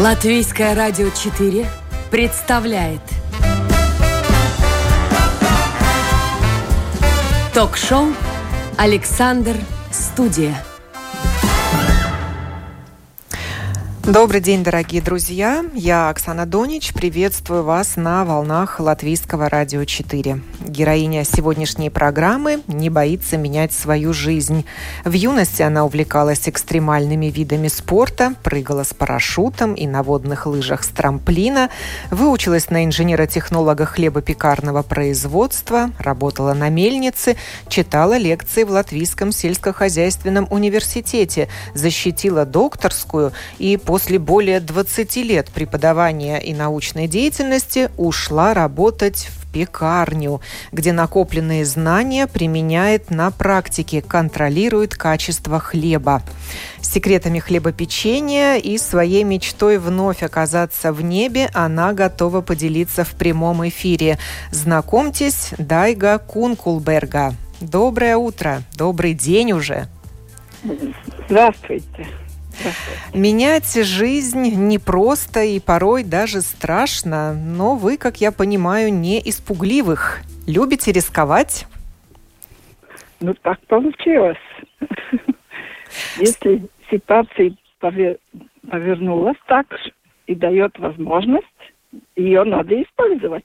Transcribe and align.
Латвийское 0.00 0.74
радио 0.74 1.10
4 1.10 1.66
представляет 2.10 3.02
Ток-шоу 7.52 8.06
«Александр 8.78 9.56
Студия». 9.90 10.64
Добрый 14.02 14.40
день, 14.40 14.64
дорогие 14.64 15.02
друзья. 15.02 15.66
Я 15.74 16.08
Оксана 16.08 16.46
Донич. 16.46 16.94
Приветствую 16.94 17.62
вас 17.62 17.96
на 17.96 18.24
волнах 18.24 18.80
Латвийского 18.80 19.50
радио 19.50 19.84
4. 19.84 20.40
Героиня 20.60 21.24
сегодняшней 21.24 21.88
программы 21.88 22.60
не 22.66 22.90
боится 22.90 23.38
менять 23.38 23.72
свою 23.72 24.12
жизнь. 24.12 24.66
В 25.06 25.12
юности 25.12 25.62
она 25.62 25.86
увлекалась 25.86 26.48
экстремальными 26.48 27.26
видами 27.26 27.68
спорта, 27.68 28.34
прыгала 28.42 28.82
с 28.82 28.92
парашютом 28.92 29.72
и 29.72 29.86
на 29.86 30.02
водных 30.02 30.44
лыжах 30.44 30.84
с 30.84 30.88
трамплина, 30.88 31.70
выучилась 32.10 32.68
на 32.68 32.84
инженера-технолога 32.84 33.86
хлебопекарного 33.86 34.82
производства, 34.82 35.92
работала 35.98 36.52
на 36.52 36.68
мельнице, 36.68 37.36
читала 37.68 38.18
лекции 38.18 38.64
в 38.64 38.70
Латвийском 38.70 39.32
сельскохозяйственном 39.32 40.46
университете, 40.50 41.48
защитила 41.74 42.44
докторскую 42.44 43.32
и 43.58 43.78
после 43.78 44.18
более 44.18 44.60
20 44.60 45.16
лет 45.16 45.48
преподавания 45.48 46.38
и 46.38 46.52
научной 46.52 47.08
деятельности 47.08 47.90
ушла 47.96 48.52
работать 48.52 49.30
в 49.39 49.39
пекарню, 49.52 50.40
где 50.72 50.92
накопленные 50.92 51.64
знания 51.64 52.26
применяет 52.26 53.10
на 53.10 53.30
практике, 53.30 54.02
контролирует 54.02 54.94
качество 54.94 55.58
хлеба. 55.58 56.22
Секретами 56.80 57.38
хлебопечения 57.38 58.56
и 58.56 58.78
своей 58.78 59.24
мечтой 59.24 59.78
вновь 59.78 60.22
оказаться 60.22 60.92
в 60.92 61.02
небе 61.02 61.48
она 61.54 61.92
готова 61.92 62.40
поделиться 62.40 63.04
в 63.04 63.10
прямом 63.10 63.66
эфире. 63.68 64.18
Знакомьтесь, 64.50 65.50
Дайга 65.58 66.18
Кункулберга. 66.18 67.34
Доброе 67.60 68.16
утро, 68.16 68.62
добрый 68.76 69.14
день 69.14 69.52
уже. 69.52 69.88
Здравствуйте. 71.28 72.06
Менять 73.14 73.74
жизнь 73.84 74.54
непросто 74.68 75.42
и 75.42 75.60
порой 75.60 76.04
даже 76.04 76.40
страшно, 76.40 77.34
но 77.34 77.74
вы, 77.74 77.96
как 77.96 78.20
я 78.20 78.32
понимаю, 78.32 78.92
не 78.92 79.18
испугливых. 79.28 80.20
Любите 80.46 80.92
рисковать? 80.92 81.66
Ну, 83.20 83.34
так 83.34 83.60
получилось. 83.66 84.38
Если 86.16 86.68
ситуация 86.90 87.54
повернулась 87.80 89.36
так 89.46 89.66
и 90.26 90.34
дает 90.34 90.78
возможность, 90.78 91.46
ее 92.16 92.44
надо 92.44 92.80
использовать. 92.82 93.44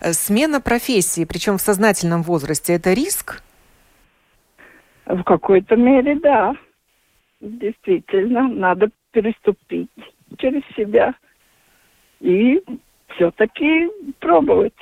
Смена 0.00 0.60
профессии, 0.60 1.24
причем 1.24 1.58
в 1.58 1.60
сознательном 1.60 2.22
возрасте, 2.22 2.74
это 2.74 2.92
риск? 2.92 3.42
В 5.06 5.22
какой-то 5.22 5.76
мере, 5.76 6.18
да 6.18 6.54
действительно 7.40 8.48
надо 8.48 8.90
переступить 9.12 9.90
через 10.38 10.62
себя 10.76 11.14
и 12.20 12.62
все-таки 13.14 13.88
пробовать. 14.18 14.74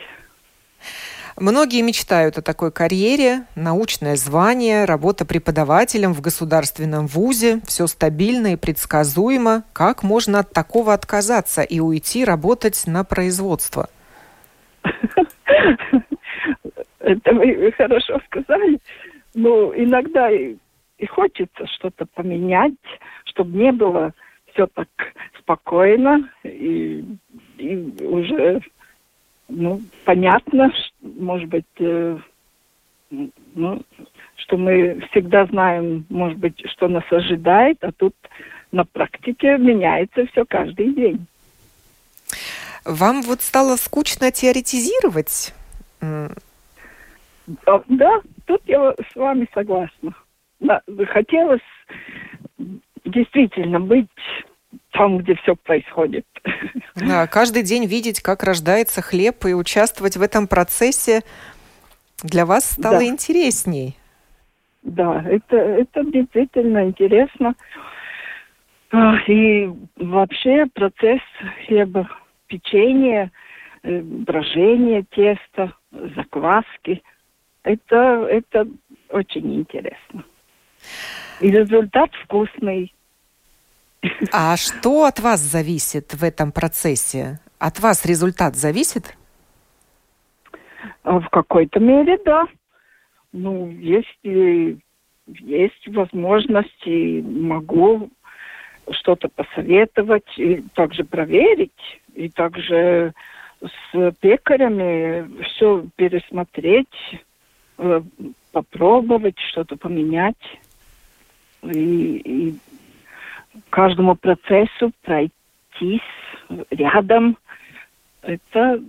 Многие 1.40 1.82
мечтают 1.82 2.36
о 2.36 2.42
такой 2.42 2.72
карьере, 2.72 3.44
научное 3.54 4.16
звание, 4.16 4.84
работа 4.84 5.24
преподавателем 5.24 6.12
в 6.12 6.20
государственном 6.20 7.06
вузе, 7.06 7.60
все 7.64 7.86
стабильно 7.86 8.54
и 8.54 8.56
предсказуемо. 8.56 9.62
Как 9.72 10.02
можно 10.02 10.40
от 10.40 10.50
такого 10.52 10.92
отказаться 10.92 11.62
и 11.62 11.78
уйти 11.78 12.24
работать 12.24 12.84
на 12.86 13.04
производство? 13.04 13.88
Это 16.98 17.32
вы 17.32 17.72
хорошо 17.76 18.20
сказали. 18.26 18.80
Ну, 19.34 19.72
иногда 19.76 20.30
и 20.98 21.06
хочется 21.06 21.66
что-то 21.66 22.06
поменять, 22.06 22.74
чтобы 23.24 23.56
не 23.56 23.72
было 23.72 24.12
все 24.52 24.66
так 24.66 24.88
спокойно 25.38 26.28
и, 26.42 27.04
и 27.56 28.04
уже 28.04 28.60
ну, 29.48 29.80
понятно, 30.04 30.70
может 31.00 31.48
быть, 31.48 31.64
э, 31.78 32.18
ну, 33.10 33.82
что 34.36 34.56
мы 34.58 35.00
всегда 35.10 35.46
знаем, 35.46 36.04
может 36.10 36.38
быть, 36.38 36.60
что 36.70 36.88
нас 36.88 37.04
ожидает, 37.10 37.82
а 37.82 37.92
тут 37.92 38.14
на 38.72 38.84
практике 38.84 39.56
меняется 39.56 40.26
все 40.26 40.44
каждый 40.44 40.92
день. 40.92 41.26
Вам 42.84 43.22
вот 43.22 43.40
стало 43.40 43.76
скучно 43.76 44.30
теоретизировать? 44.30 45.54
Да, 46.00 48.20
тут 48.44 48.60
я 48.66 48.92
с 48.92 49.16
вами 49.16 49.48
согласна 49.54 50.14
хотелось 51.08 51.60
действительно 53.04 53.80
быть 53.80 54.08
там, 54.92 55.18
где 55.18 55.34
все 55.36 55.54
происходит. 55.56 56.26
Да, 56.96 57.26
каждый 57.26 57.62
день 57.62 57.86
видеть, 57.86 58.20
как 58.20 58.42
рождается 58.42 59.02
хлеб 59.02 59.44
и 59.44 59.54
участвовать 59.54 60.16
в 60.16 60.22
этом 60.22 60.48
процессе 60.48 61.22
для 62.22 62.44
вас 62.44 62.72
стало 62.72 62.98
да. 62.98 63.04
интересней. 63.04 63.96
Да, 64.82 65.22
это, 65.22 65.56
это 65.56 66.04
действительно 66.04 66.84
интересно. 66.84 67.54
И 69.26 69.70
вообще 69.96 70.66
процесс 70.72 71.20
хлебопечения, 71.66 73.30
э, 73.82 74.00
брожения 74.00 75.04
теста, 75.10 75.74
закваски, 76.16 77.02
это, 77.62 78.26
это 78.30 78.66
очень 79.10 79.54
интересно. 79.54 80.24
И 81.40 81.50
результат 81.50 82.10
вкусный. 82.24 82.92
А 84.32 84.56
что 84.56 85.04
от 85.04 85.20
вас 85.20 85.40
зависит 85.40 86.14
в 86.14 86.22
этом 86.22 86.52
процессе? 86.52 87.40
От 87.58 87.80
вас 87.80 88.04
результат 88.04 88.56
зависит? 88.56 89.16
А 91.02 91.18
в 91.18 91.28
какой-то 91.30 91.80
мере, 91.80 92.18
да. 92.24 92.46
Ну, 93.32 93.70
если 93.70 94.78
есть 95.26 95.88
возможности, 95.88 97.20
могу 97.22 98.10
что-то 98.90 99.28
посоветовать 99.28 100.38
и 100.38 100.62
также 100.74 101.04
проверить, 101.04 102.00
и 102.14 102.28
также 102.28 103.12
с 103.60 104.12
пекарями 104.20 105.42
все 105.42 105.84
пересмотреть, 105.96 106.86
э, 107.78 108.02
попробовать, 108.52 109.38
что-то 109.50 109.76
поменять 109.76 110.36
и, 111.62 112.16
и 112.18 112.58
каждому 113.70 114.14
процессу 114.14 114.92
пройтись 115.02 116.00
рядом. 116.70 117.36
Это, 118.22 118.82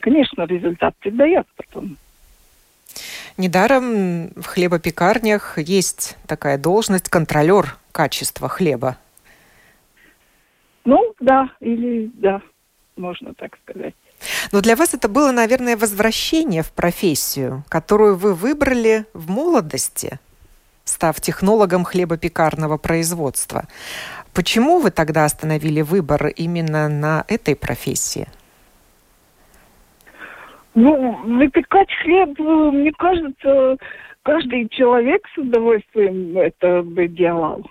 конечно, 0.00 0.44
результат 0.44 0.94
дает 1.04 1.46
потом. 1.56 1.96
Недаром 3.36 4.28
в 4.34 4.44
хлебопекарнях 4.46 5.58
есть 5.58 6.16
такая 6.26 6.58
должность 6.58 7.08
контролер 7.08 7.76
качества 7.92 8.48
хлеба. 8.48 8.98
Ну, 10.84 11.14
да, 11.20 11.50
или 11.60 12.10
да, 12.14 12.40
можно 12.96 13.34
так 13.34 13.56
сказать. 13.62 13.94
Но 14.52 14.60
для 14.60 14.74
вас 14.74 14.94
это 14.94 15.08
было, 15.08 15.30
наверное, 15.32 15.76
возвращение 15.76 16.62
в 16.62 16.72
профессию, 16.72 17.64
которую 17.68 18.16
вы 18.16 18.34
выбрали 18.34 19.04
в 19.12 19.30
молодости, 19.30 20.18
став 20.88 21.20
технологом 21.20 21.84
хлебопекарного 21.84 22.78
производства. 22.78 23.64
Почему 24.34 24.78
вы 24.78 24.90
тогда 24.90 25.24
остановили 25.24 25.82
выбор 25.82 26.28
именно 26.28 26.88
на 26.88 27.24
этой 27.28 27.54
профессии? 27.54 28.26
Ну, 30.74 31.16
выпекать 31.24 31.92
хлеб, 32.02 32.38
мне 32.38 32.92
кажется, 32.92 33.76
каждый 34.22 34.68
человек 34.68 35.26
с 35.34 35.38
удовольствием 35.38 36.38
это 36.38 36.82
бы 36.82 37.08
делал 37.08 37.68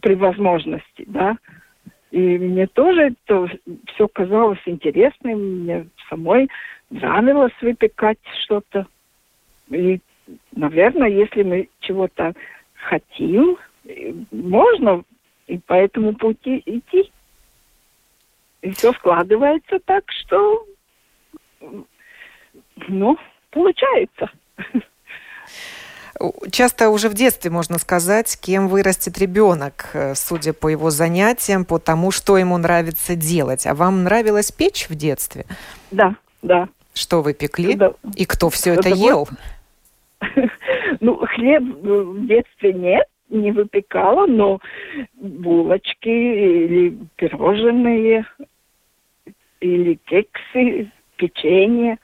при 0.00 0.14
возможности, 0.14 1.04
да. 1.06 1.36
И 2.10 2.38
мне 2.38 2.66
тоже 2.66 3.14
это 3.26 3.46
все 3.92 4.08
казалось 4.08 4.60
интересным, 4.64 5.62
мне 5.64 5.86
самой 6.08 6.48
нравилось 6.88 7.52
выпекать 7.60 8.18
что-то. 8.44 8.86
И, 9.68 10.00
наверное, 10.52 11.08
если 11.08 11.42
мы 11.42 11.68
чего-то 11.80 12.32
хотим, 12.88 13.58
можно 14.30 15.02
и 15.46 15.58
по 15.58 15.74
этому 15.74 16.14
пути 16.14 16.62
идти. 16.66 17.10
И 18.62 18.70
все 18.70 18.92
складывается 18.94 19.78
так, 19.84 20.04
что, 20.10 20.66
ну, 22.88 23.16
получается. 23.50 24.30
Часто 26.50 26.88
уже 26.88 27.08
в 27.08 27.14
детстве 27.14 27.50
можно 27.50 27.78
сказать, 27.78 28.38
кем 28.40 28.68
вырастет 28.68 29.18
ребенок, 29.18 29.90
э, 29.92 30.14
судя 30.14 30.54
по 30.54 30.68
его 30.68 30.90
занятиям, 30.90 31.66
по 31.66 31.78
тому, 31.78 32.10
что 32.10 32.38
ему 32.38 32.56
нравится 32.56 33.14
делать. 33.14 33.66
А 33.66 33.74
вам 33.74 34.02
нравилось 34.02 34.50
печь 34.50 34.88
в 34.88 34.94
детстве? 34.94 35.44
Да, 35.90 36.16
да. 36.40 36.68
Что 36.94 37.20
вы 37.20 37.34
пекли? 37.34 37.74
Да. 37.74 37.92
И 38.14 38.24
кто 38.24 38.48
все 38.48 38.72
это 38.72 38.88
ел? 38.88 39.28
Ну, 41.00 41.16
хлеб 41.26 41.62
в 41.62 42.26
детстве 42.26 42.72
нет, 42.72 43.06
не 43.28 43.52
выпекала, 43.52 44.26
но 44.26 44.60
булочки 45.14 46.08
или 46.08 46.96
пирожные, 47.16 48.24
или 49.60 49.98
кексы, 50.04 50.90
печенье. 51.16 51.98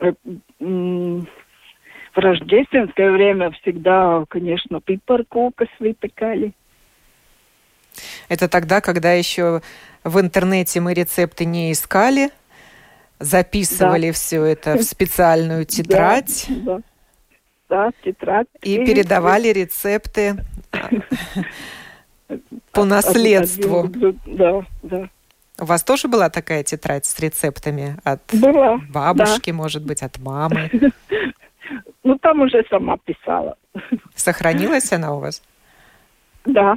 Э, 0.00 0.12
в 0.60 2.18
рождественское 2.18 3.10
время 3.10 3.50
всегда, 3.50 4.24
конечно, 4.28 4.80
пипаркукас 4.80 5.68
выпекали. 5.80 6.52
Это 8.28 8.48
тогда, 8.48 8.80
когда 8.80 9.12
еще 9.12 9.60
в 10.04 10.20
интернете 10.20 10.80
мы 10.80 10.94
рецепты 10.94 11.44
не 11.44 11.72
искали, 11.72 12.30
записывали 13.18 14.08
да. 14.08 14.12
все 14.12 14.44
это 14.44 14.76
в 14.76 14.82
специальную 14.82 15.64
тетрадь. 15.66 16.46
Да, 16.48 16.76
да. 16.76 16.82
да 17.68 17.90
тетрадь. 18.02 18.48
И 18.62 18.84
передавали 18.84 19.48
рецепты 19.48 20.36
по 22.72 22.84
наследству. 22.84 23.88
Да, 24.26 24.62
да. 24.82 25.08
У 25.60 25.64
вас 25.66 25.84
тоже 25.84 26.08
была 26.08 26.30
такая 26.30 26.64
тетрадь 26.64 27.06
с 27.06 27.18
рецептами 27.20 27.96
от 28.02 28.20
была, 28.32 28.78
бабушки, 28.90 29.50
да. 29.50 29.56
может 29.56 29.84
быть, 29.84 30.02
от 30.02 30.18
мамы? 30.18 30.70
Ну, 32.06 32.18
там 32.18 32.42
уже 32.42 32.62
сама 32.68 32.98
писала. 32.98 33.56
Сохранилась 34.14 34.92
она 34.92 35.14
у 35.14 35.20
вас? 35.20 35.42
Да, 36.44 36.76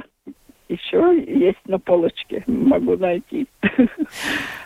еще 0.68 1.22
есть 1.26 1.66
на 1.66 1.78
полочке, 1.78 2.44
могу 2.46 2.96
найти. 2.96 3.46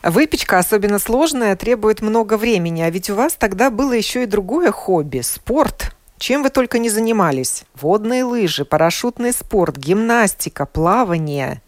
Выпечка, 0.03 0.59
особенно 0.59 0.99
сложная, 0.99 1.57
требует 1.57 2.03
много 2.03 2.37
времени, 2.37 2.83
а 2.83 2.91
ведь 2.91 3.11
у 3.11 3.15
вас 3.15 3.35
тогда 3.35 3.71
было 3.71 3.93
еще 3.93 4.25
и 4.25 4.27
другое 4.27 4.71
хобби– 4.71 5.21
спорт. 5.23 5.97
Чем 6.19 6.43
вы 6.43 6.51
только 6.51 6.79
не 6.79 6.89
занимались? 6.89 7.65
Водные 7.75 8.23
лыжи, 8.23 8.65
парашютный 8.65 9.33
спорт, 9.33 9.77
гимнастика, 9.77 10.67
плавание. 10.67 11.61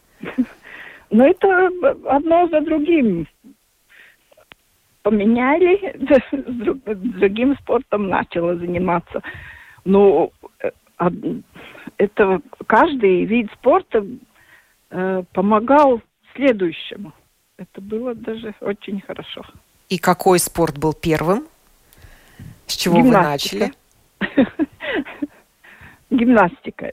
Ну, 1.11 1.25
это 1.25 1.71
одно 2.07 2.49
за 2.49 2.61
другим. 2.61 3.27
Поменяли, 5.03 5.97
с 6.87 7.19
другим 7.19 7.57
спортом 7.57 8.09
начала 8.09 8.57
заниматься. 8.57 9.23
Ну, 9.85 10.33
это 11.99 12.41
каждый 12.67 13.25
вид 13.25 13.51
спорта 13.53 14.05
э, 14.91 15.23
помогал 15.33 16.01
следующему. 16.35 17.13
Это 17.57 17.81
было 17.81 18.15
даже 18.15 18.55
очень 18.61 19.01
хорошо. 19.01 19.43
И 19.89 19.99
какой 19.99 20.39
спорт 20.39 20.79
был 20.79 20.93
первым? 20.93 21.47
С 22.67 22.77
чего 22.77 22.97
Гимнастика. 22.97 23.71
вы 24.21 24.29
начали? 24.29 24.57
Гимнастика. 26.11 26.93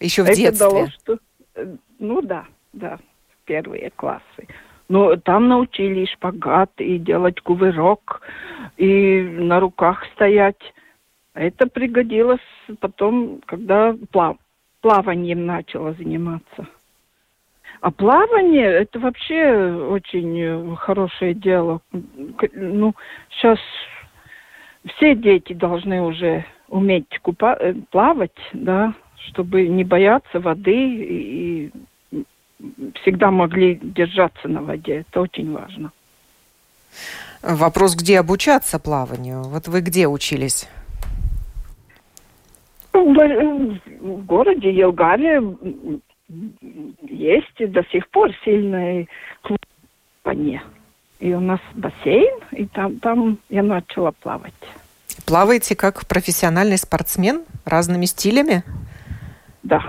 Еще 0.00 0.22
в 0.22 0.26
детстве? 0.26 0.52
Дало, 0.52 0.88
что... 0.88 1.18
Э, 1.54 1.76
ну 1.98 2.20
да, 2.20 2.46
да 2.72 2.98
первые 3.46 3.90
классы. 3.96 4.46
Но 4.88 5.16
там 5.16 5.48
научили 5.48 6.04
шпагат, 6.06 6.70
и 6.78 6.98
делать 6.98 7.40
кувырок, 7.40 8.20
и 8.76 9.22
на 9.22 9.58
руках 9.58 10.04
стоять. 10.14 10.60
Это 11.36 11.66
пригодилось 11.66 12.40
потом, 12.80 13.40
когда 13.44 13.94
плав... 14.10 14.38
плаванием 14.80 15.44
начала 15.44 15.92
заниматься. 15.92 16.66
А 17.82 17.90
плавание 17.90 18.64
это 18.64 18.98
вообще 18.98 19.54
очень 19.90 20.74
хорошее 20.76 21.34
дело. 21.34 21.80
Ну, 22.54 22.94
сейчас 23.30 23.58
все 24.94 25.14
дети 25.14 25.52
должны 25.52 26.00
уже 26.00 26.46
уметь 26.68 27.18
купа... 27.20 27.54
Э, 27.60 27.74
плавать, 27.90 28.38
да, 28.54 28.94
чтобы 29.28 29.68
не 29.68 29.84
бояться 29.84 30.40
воды 30.40 30.72
и 30.72 31.70
всегда 33.02 33.30
могли 33.30 33.74
держаться 33.74 34.48
на 34.48 34.62
воде. 34.62 35.04
Это 35.06 35.20
очень 35.20 35.52
важно. 35.52 35.92
Вопрос, 37.42 37.94
где 37.94 38.20
обучаться 38.20 38.78
плаванию? 38.78 39.42
Вот 39.42 39.68
вы 39.68 39.82
где 39.82 40.08
учились? 40.08 40.66
В 43.04 44.24
городе 44.26 44.70
Елгаве 44.70 45.42
есть 47.02 47.72
до 47.72 47.84
сих 47.90 48.08
пор 48.08 48.30
сильное 48.44 49.06
плавание. 50.24 50.62
И 51.18 51.32
у 51.32 51.40
нас 51.40 51.60
бассейн, 51.74 52.40
и 52.52 52.66
там, 52.66 52.98
там 53.00 53.38
я 53.48 53.62
начала 53.62 54.12
плавать. 54.12 54.52
Плаваете 55.24 55.74
как 55.74 56.06
профессиональный 56.06 56.76
спортсмен 56.76 57.44
разными 57.64 58.04
стилями? 58.04 58.62
Да. 59.62 59.82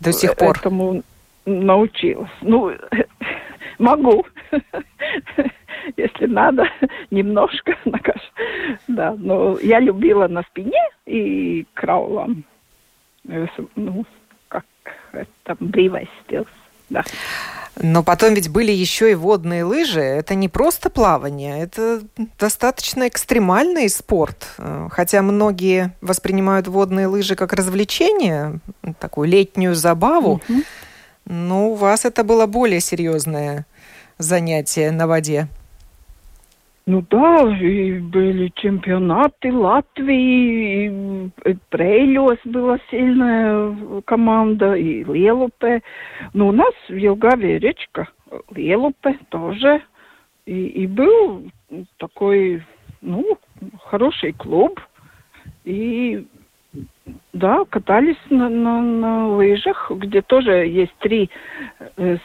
До 0.00 0.12
сих 0.12 0.36
пор? 0.36 0.56
Этому 0.58 1.02
научилась. 1.46 2.30
Ну, 2.42 2.72
могу. 3.78 4.26
Если 5.96 6.26
надо, 6.26 6.68
немножко 7.10 7.76
накажу. 7.84 8.20
Да, 8.88 9.14
но 9.18 9.58
я 9.60 9.80
любила 9.80 10.28
на 10.28 10.42
спине 10.42 10.80
и 11.06 11.66
краулом. 11.74 12.44
Ну, 13.74 14.04
как 14.48 14.64
это, 15.12 15.56
бривайс 15.58 16.08
да. 16.88 17.02
Но 17.82 18.04
потом 18.04 18.34
ведь 18.34 18.48
были 18.48 18.70
еще 18.70 19.10
и 19.10 19.14
водные 19.16 19.64
лыжи. 19.64 20.00
Это 20.00 20.36
не 20.36 20.48
просто 20.48 20.88
плавание, 20.88 21.60
это 21.60 22.02
достаточно 22.38 23.08
экстремальный 23.08 23.88
спорт. 23.88 24.54
Хотя 24.90 25.20
многие 25.22 25.92
воспринимают 26.00 26.68
водные 26.68 27.08
лыжи 27.08 27.34
как 27.34 27.52
развлечение, 27.52 28.60
такую 29.00 29.28
летнюю 29.28 29.74
забаву. 29.74 30.34
Угу. 30.48 30.62
Ну, 31.26 31.72
у 31.72 31.74
вас 31.74 32.04
это 32.04 32.22
было 32.22 32.46
более 32.46 32.80
серьезное 32.80 33.66
занятие 34.16 34.92
на 34.92 35.08
воде. 35.08 35.48
Ну 36.88 37.04
да, 37.10 37.42
и 37.60 37.98
были 37.98 38.52
чемпионаты 38.54 39.52
Латвии, 39.52 40.86
и 41.44 41.56
Прейлёс 41.68 42.38
была 42.44 42.78
сильная 42.90 44.02
команда, 44.04 44.74
и 44.74 45.02
Лелупе. 45.02 45.82
Но 46.32 46.46
у 46.46 46.52
нас 46.52 46.72
в 46.88 46.94
Елгаве 46.94 47.58
речка 47.58 48.06
Лелупе 48.54 49.18
тоже. 49.30 49.82
И, 50.44 50.66
и 50.66 50.86
был 50.86 51.50
такой, 51.96 52.62
ну, 53.00 53.36
хороший 53.82 54.32
клуб. 54.32 54.80
И 55.64 56.24
да, 57.32 57.64
катались 57.64 58.14
на, 58.30 58.48
на, 58.48 58.80
на 58.80 59.28
лыжах, 59.30 59.90
где 59.90 60.22
тоже 60.22 60.68
есть 60.68 60.94
три 61.00 61.30
э, 61.96 62.18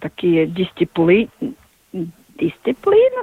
такие 0.00 0.46
дисциплины. 0.46 1.28
дисциплины. 2.38 3.22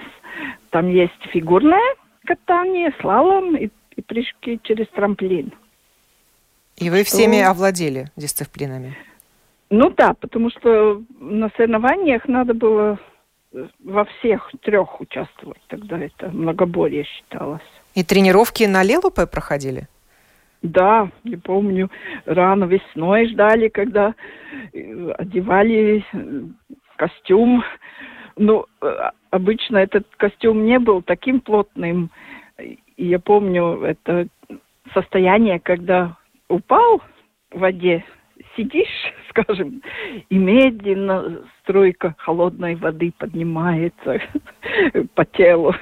Там 0.74 0.90
есть 0.90 1.22
фигурное 1.32 1.96
катание, 2.26 2.92
слалом 3.00 3.56
и, 3.56 3.70
и 3.96 4.02
прыжки 4.02 4.60
через 4.64 4.88
трамплин. 4.88 5.54
И 6.78 6.90
вы 6.90 7.04
что... 7.04 7.12
всеми 7.12 7.40
овладели 7.40 8.08
дисциплинами? 8.16 8.98
Ну 9.70 9.92
да, 9.92 10.16
потому 10.16 10.50
что 10.50 11.04
на 11.20 11.52
соревнованиях 11.56 12.28
надо 12.28 12.56
было 12.56 12.98
э, 13.54 13.68
во 13.84 14.06
всех 14.06 14.52
трех 14.64 15.00
участвовать. 15.00 15.62
Тогда 15.68 16.00
это 16.00 16.30
многоборье 16.32 17.04
считалось. 17.04 17.62
И 17.94 18.04
тренировки 18.04 18.64
на 18.64 18.82
Лелупе 18.82 19.28
проходили? 19.28 19.88
Да, 20.64 21.08
я 21.24 21.38
помню, 21.38 21.92
рано 22.26 22.64
весной 22.64 23.28
ждали, 23.30 23.68
когда 23.68 24.16
э, 24.74 25.12
одевали 25.20 26.04
э, 26.14 26.42
костюм. 26.96 27.64
Ну, 28.36 28.66
э, 28.82 29.10
обычно 29.30 29.78
этот 29.78 30.08
костюм 30.18 30.66
не 30.66 30.80
был 30.80 31.02
таким 31.02 31.40
плотным. 31.42 32.10
И 32.58 33.06
я 33.06 33.20
помню 33.20 33.82
это 33.84 34.28
состояние, 34.94 35.60
когда 35.60 36.18
упал 36.50 37.02
в 37.52 37.60
воде, 37.60 38.04
сидишь, 38.56 38.88
скажем, 39.30 39.82
и 40.30 40.38
медленно 40.38 41.42
струйка 41.62 42.16
холодной 42.18 42.76
воды 42.76 43.14
поднимается 43.18 44.20
по 45.16 45.26
телу. 45.26 45.74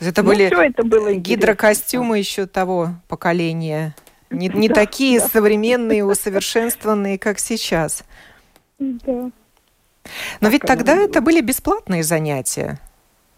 Это 0.00 0.22
ну, 0.22 0.28
были 0.28 0.66
это 0.66 0.84
было 0.84 1.14
гидрокостюмы 1.14 2.18
еще 2.18 2.46
того 2.46 2.88
поколения. 3.08 3.94
Не, 4.30 4.48
не 4.48 4.68
да, 4.68 4.74
такие 4.74 5.20
да. 5.20 5.26
современные, 5.26 6.04
усовершенствованные, 6.04 7.18
как 7.18 7.38
сейчас. 7.38 8.04
Да. 8.78 9.30
Но 10.40 10.48
ведь 10.48 10.62
тогда 10.62 10.96
это 10.96 11.20
были 11.20 11.40
бесплатные 11.40 12.02
занятия. 12.02 12.78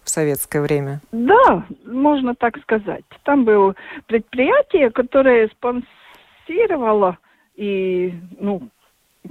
в 0.07 0.11
советское 0.11 0.61
время? 0.63 1.01
Да, 1.13 1.65
можно 1.85 2.35
так 2.35 2.59
сказать. 2.63 3.05
Там 3.25 3.45
было 3.45 3.75
предприятие, 4.07 4.91
которое 4.91 5.49
спонсировало 5.49 7.19
и, 7.57 8.15
ну, 8.39 8.69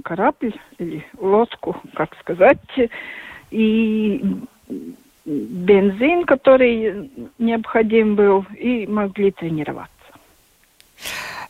корабль 0.04 0.54
или 0.78 1.04
лодку, 1.18 1.76
как 1.94 2.14
сказать, 2.20 2.58
и 3.50 4.22
бензин, 5.24 6.24
который 6.24 7.10
необходим 7.38 8.14
был, 8.14 8.44
и 8.58 8.86
могли 8.86 9.30
тренироваться. 9.30 9.90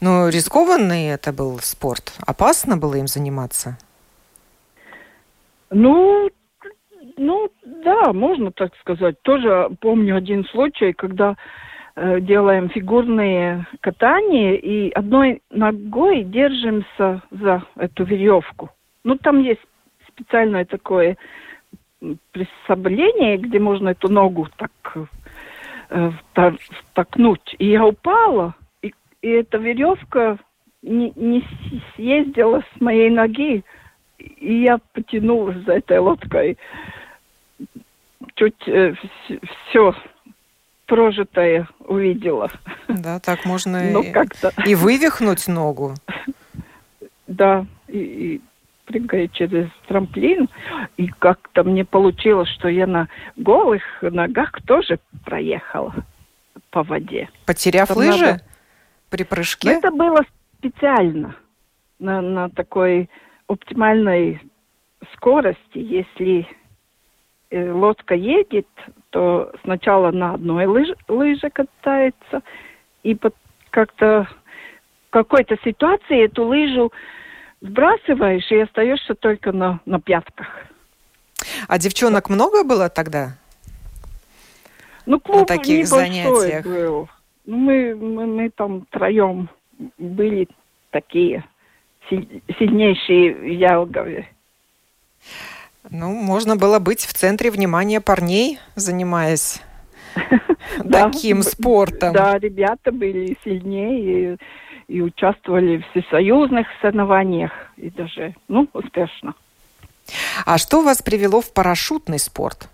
Но 0.01 0.29
рискованный 0.29 1.07
это 1.09 1.33
был 1.33 1.59
спорт. 1.61 2.13
Опасно 2.27 2.77
было 2.77 2.95
им 2.95 3.07
заниматься? 3.07 3.77
Ну, 5.71 6.31
ну, 7.17 7.51
да, 7.65 8.13
можно 8.13 8.51
так 8.53 8.75
сказать. 8.77 9.21
Тоже 9.23 9.69
помню 9.81 10.17
один 10.17 10.45
случай, 10.47 10.93
когда 10.93 11.37
э, 11.95 12.21
делаем 12.21 12.69
фигурные 12.69 13.67
катания 13.81 14.55
и 14.55 14.91
одной 14.91 15.43
ногой 15.51 16.23
держимся 16.25 17.23
за 17.31 17.63
эту 17.77 18.05
веревку. 18.05 18.71
Ну, 19.05 19.17
там 19.17 19.41
есть 19.41 19.63
специальное 20.09 20.65
такое 20.65 21.17
приспособление, 22.33 23.39
где 23.39 23.59
можно 23.59 23.91
эту 23.91 24.09
ногу 24.09 24.49
так 24.57 24.71
э, 25.91 26.11
втокнуть. 26.93 27.55
И 27.59 27.71
я 27.71 27.87
упала, 27.87 28.55
и, 28.83 28.93
и 29.23 29.29
эта 29.29 29.59
веревка 29.59 30.39
не, 30.83 31.13
не 31.17 31.45
съездила 31.95 32.63
с 32.75 32.81
моей 32.81 33.11
ноги, 33.11 33.65
и 34.19 34.63
я 34.63 34.79
потянулась 34.93 35.59
за 35.65 35.75
этой 35.75 35.99
лодкой. 35.99 36.59
Чуть 38.35 38.69
э, 38.69 38.95
все 39.69 39.95
прожитое 40.87 41.69
увидела. 41.81 42.51
Да, 42.89 43.21
так 43.21 43.45
можно 43.45 43.83
ну, 43.91 44.03
и, 44.03 44.15
и 44.71 44.75
вывихнуть 44.75 45.49
ногу. 45.49 45.95
Да, 47.27 47.67
и, 47.89 47.99
и 47.99 48.41
прыгая 48.87 49.29
через 49.29 49.69
трамплин. 49.89 50.49
И 50.97 51.09
как-то 51.09 51.65
мне 51.65 51.85
получилось, 51.85 52.49
что 52.51 52.69
я 52.69 52.87
на 52.87 53.09
голых 53.37 53.83
ногах 54.01 54.53
тоже 54.67 54.99
проехала 55.25 55.95
по 56.71 56.83
воде. 56.83 57.29
Потеряв 57.47 57.89
Там 57.89 57.99
лыжи 57.99 58.27
надо... 58.27 58.43
при 59.11 59.25
прыжке? 59.25 59.71
Это 59.73 59.91
было 59.91 60.23
специально 60.59 61.35
на, 61.99 62.21
на 62.21 62.49
такой 62.51 63.11
оптимальной 63.49 64.41
скорости. 65.15 65.59
Если 65.75 66.47
э, 67.51 67.71
лодка 67.71 68.15
едет, 68.15 68.67
то 69.11 69.53
сначала 69.63 70.11
на 70.11 70.35
одной 70.35 70.67
лыж, 70.67 70.89
лыже 71.09 71.51
катается, 71.51 72.43
и 73.03 73.17
как-то 73.71 74.29
в 75.09 75.11
какой-то 75.11 75.57
ситуации 75.65 76.25
эту 76.25 76.45
лыжу 76.45 76.93
сбрасываешь 77.61 78.51
и 78.51 78.61
остаешься 78.61 79.15
только 79.15 79.53
на, 79.53 79.81
на 79.87 80.01
пятках. 80.01 80.49
А 81.69 81.79
девчонок 81.79 82.29
много 82.29 82.65
было 82.65 82.89
тогда? 82.89 83.39
Ну, 85.07 85.21
клуб 85.21 85.41
на 85.41 85.47
таких 85.47 85.87
занятиях. 85.87 86.65
был. 86.65 87.09
Ну, 87.45 87.57
мы, 87.57 87.95
мы, 87.95 88.27
мы 88.27 88.51
там 88.51 88.87
троем 88.91 89.49
были 89.99 90.49
такие 90.91 91.45
сильнейшие 92.09 93.35
в 93.35 93.45
Ялгове. 93.45 94.29
Ну, 95.91 96.13
можно 96.13 96.57
было 96.57 96.79
быть 96.79 97.07
в 97.07 97.13
центре 97.15 97.51
внимания 97.51 98.01
парней, 98.01 98.59
занимаясь 98.75 99.61
таким 100.91 101.43
спортом. 101.43 102.13
Да, 102.13 102.39
ребята 102.39 102.91
были 102.91 103.37
сильнее 103.45 104.39
и 104.89 105.01
участвовали 105.01 105.79
в 105.79 105.91
всесоюзных 105.91 106.67
соревнованиях 106.81 107.53
и 107.77 107.91
даже, 107.91 108.35
ну, 108.49 108.69
успешно. 108.73 109.35
А 110.45 110.59
что 110.59 110.83
вас 110.83 111.03
привело 111.03 111.41
в 111.41 111.53
парашютный 111.53 112.19
спорт? 112.19 112.69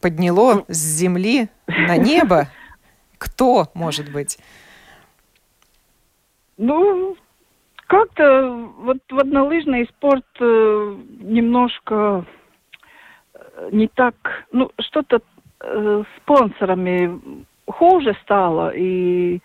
Подняло 0.00 0.54
ну. 0.54 0.64
с 0.68 0.76
земли 0.76 1.48
на 1.66 1.96
небо? 1.96 2.48
Кто, 3.18 3.68
может 3.74 4.12
быть? 4.12 4.38
Ну, 6.58 7.16
как-то 7.86 8.50
вот 8.78 8.98
воднолыжный 9.10 9.86
спорт 9.86 10.26
э, 10.40 10.96
немножко 11.20 12.26
э, 13.34 13.68
не 13.72 13.88
так, 13.88 14.14
ну, 14.52 14.70
что-то 14.80 15.22
э, 15.60 16.02
спонсорами 16.18 17.44
хуже 17.66 18.16
стало, 18.22 18.70
и 18.74 19.40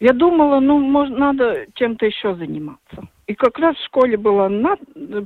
я 0.00 0.12
думала, 0.12 0.60
ну, 0.60 0.78
может, 0.80 1.16
надо 1.16 1.66
чем-то 1.74 2.04
еще 2.04 2.34
заниматься. 2.34 3.08
И 3.26 3.34
как 3.34 3.58
раз 3.58 3.76
в 3.76 3.84
школе 3.84 4.16
было 4.16 4.48
на... 4.48 4.76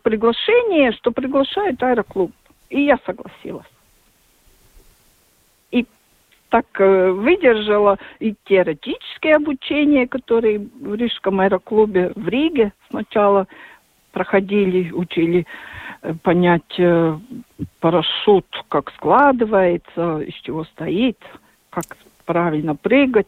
приглашение, 0.03 0.93
что 0.93 1.11
приглашает 1.11 1.83
аэроклуб. 1.83 2.31
И 2.69 2.83
я 2.83 2.99
согласилась. 3.05 3.67
Так 6.51 6.67
э, 6.79 7.11
выдержала 7.11 7.99
и 8.21 8.35
теоретическое 8.45 9.37
обучение, 9.37 10.09
которое 10.09 10.59
в 10.59 10.95
Рижском 10.95 11.41
аэроклубе 11.41 12.13
в 12.15 12.27
Риге 12.29 12.73
сначала 12.91 13.47
проходили, 14.13 14.91
учили 14.91 15.47
э, 16.03 16.15
понять 16.23 16.79
э, 16.79 17.19
парашют, 17.81 18.47
как 18.69 18.91
складывается, 18.93 20.21
из 20.21 20.35
чего 20.43 20.65
стоит, 20.65 21.19
как 21.71 21.97
правильно 22.25 22.75
прыгать. 22.75 23.27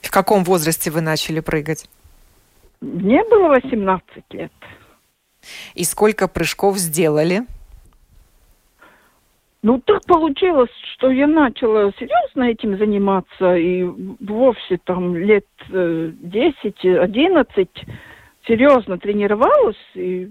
В 0.00 0.10
каком 0.10 0.44
возрасте 0.44 0.90
вы 0.90 1.00
начали 1.00 1.40
прыгать? 1.40 1.88
Мне 2.80 3.24
было 3.24 3.48
18 3.48 4.24
лет. 4.30 4.52
И 5.74 5.84
сколько 5.84 6.28
прыжков 6.28 6.78
сделали? 6.78 7.42
Ну, 9.64 9.78
так 9.78 10.04
получилось, 10.04 10.68
что 10.92 11.10
я 11.10 11.26
начала 11.26 11.90
серьезно 11.92 12.42
этим 12.42 12.76
заниматься, 12.76 13.56
и 13.56 13.82
вовсе 13.82 14.76
там 14.84 15.16
лет 15.16 15.46
10-11 15.70 17.46
э, 17.54 17.66
серьезно 18.46 18.98
тренировалась, 18.98 19.78
и 19.94 20.30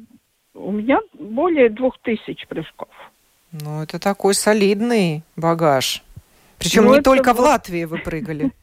у 0.53 0.71
меня 0.71 0.99
более 1.15 1.71
двух 1.71 1.97
тысяч 2.03 2.45
прыжков. 2.47 2.89
Ну, 3.51 3.81
это 3.81 3.99
такой 3.99 4.35
солидный 4.35 5.23
багаж. 5.35 6.03
Причем 6.59 6.85
ну, 6.85 6.93
не 6.93 7.01
только 7.01 7.33
вот... 7.33 7.37
в 7.37 7.39
Латвии 7.39 7.85
вы 7.85 7.97
прыгали. 7.97 8.51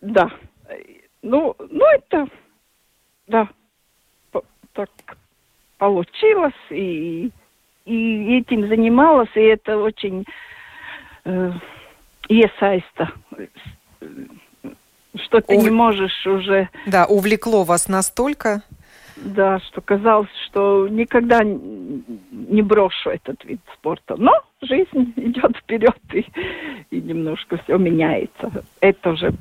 Да. 0.00 0.28
Ну, 1.20 1.54
ну 1.58 1.84
это, 1.94 2.26
да, 3.28 3.48
так 4.72 4.88
получилось, 5.78 6.54
и, 6.70 7.30
и 7.84 8.38
этим 8.38 8.68
занималась, 8.68 9.30
и 9.34 9.40
это 9.40 9.78
очень 9.78 10.24
э, 11.24 11.52
iesaista, 12.28 13.12
что 15.14 15.40
ты 15.40 15.56
Ув... 15.56 15.64
не 15.64 15.70
можешь 15.70 16.26
уже... 16.26 16.68
Да, 16.86 17.06
увлекло 17.06 17.64
вас 17.64 17.88
настолько, 17.88 18.62
да, 19.16 19.60
что 19.60 19.80
казалось, 19.80 20.30
что 20.46 20.88
никогда 20.88 21.42
не 21.44 22.62
брошу 22.62 23.10
этот 23.10 23.44
вид 23.44 23.60
спорта. 23.74 24.16
Но 24.16 24.32
жизнь 24.62 25.12
идет 25.16 25.56
вперед, 25.56 25.96
и, 26.12 26.26
и 26.90 27.00
немножко 27.00 27.58
все 27.58 27.76
меняется. 27.76 28.64
Это 28.80 29.10
уже 29.10 29.32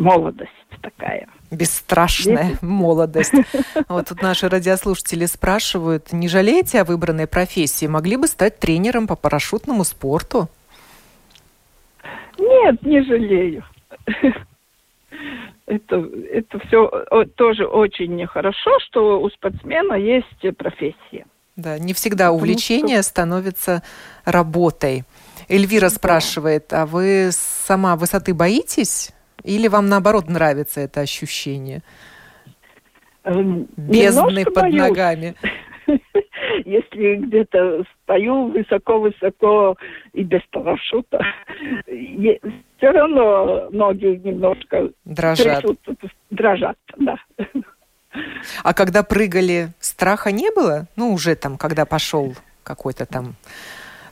молодость 0.00 0.50
такая. 0.82 1.28
Бесстрашная 1.50 2.50
Дети. 2.50 2.64
молодость. 2.64 3.34
Вот 3.88 4.08
тут 4.08 4.22
наши 4.22 4.48
радиослушатели 4.48 5.26
спрашивают, 5.26 6.12
не 6.12 6.28
жалеете 6.28 6.80
о 6.80 6.84
выбранной 6.84 7.26
профессии? 7.26 7.86
Могли 7.86 8.16
бы 8.16 8.26
стать 8.26 8.58
тренером 8.58 9.06
по 9.06 9.16
парашютному 9.16 9.84
спорту? 9.84 10.48
Нет, 12.38 12.82
не 12.82 13.02
жалею 13.02 13.64
это, 15.70 16.04
это 16.32 16.58
все 16.66 16.90
тоже 17.36 17.66
очень 17.66 18.26
хорошо, 18.26 18.78
что 18.86 19.20
у 19.20 19.30
спортсмена 19.30 19.94
есть 19.94 20.56
профессия. 20.56 21.26
Да, 21.56 21.78
не 21.78 21.94
всегда 21.94 22.32
увлечение 22.32 23.02
что... 23.02 23.10
становится 23.10 23.82
работой. 24.24 25.04
Эльвира 25.48 25.88
да. 25.88 25.90
спрашивает, 25.90 26.72
а 26.72 26.86
вы 26.86 27.30
сама 27.32 27.96
высоты 27.96 28.34
боитесь? 28.34 29.10
Или 29.44 29.68
вам 29.68 29.88
наоборот 29.88 30.28
нравится 30.28 30.80
это 30.80 31.00
ощущение? 31.00 31.82
Эм, 33.24 33.68
Бездны 33.76 34.44
под 34.44 34.54
боюсь. 34.54 34.80
ногами. 34.80 35.34
Если 36.64 37.16
где-то 37.16 37.84
стою 38.02 38.48
высоко-высоко 38.48 39.76
и 40.12 40.22
без 40.22 40.40
парашюта, 40.50 41.20
все 41.86 42.90
равно 42.90 43.68
ноги 43.70 44.20
немножко 44.24 44.90
дрожат. 45.04 45.62
Трясут, 45.62 45.80
дрожат, 46.30 46.76
да. 46.96 47.16
А 48.64 48.74
когда 48.74 49.02
прыгали, 49.02 49.68
страха 49.78 50.32
не 50.32 50.50
было? 50.50 50.86
Ну, 50.96 51.12
уже 51.12 51.36
там, 51.36 51.56
когда 51.56 51.84
пошел 51.86 52.34
какой-то 52.64 53.06
там 53.06 53.36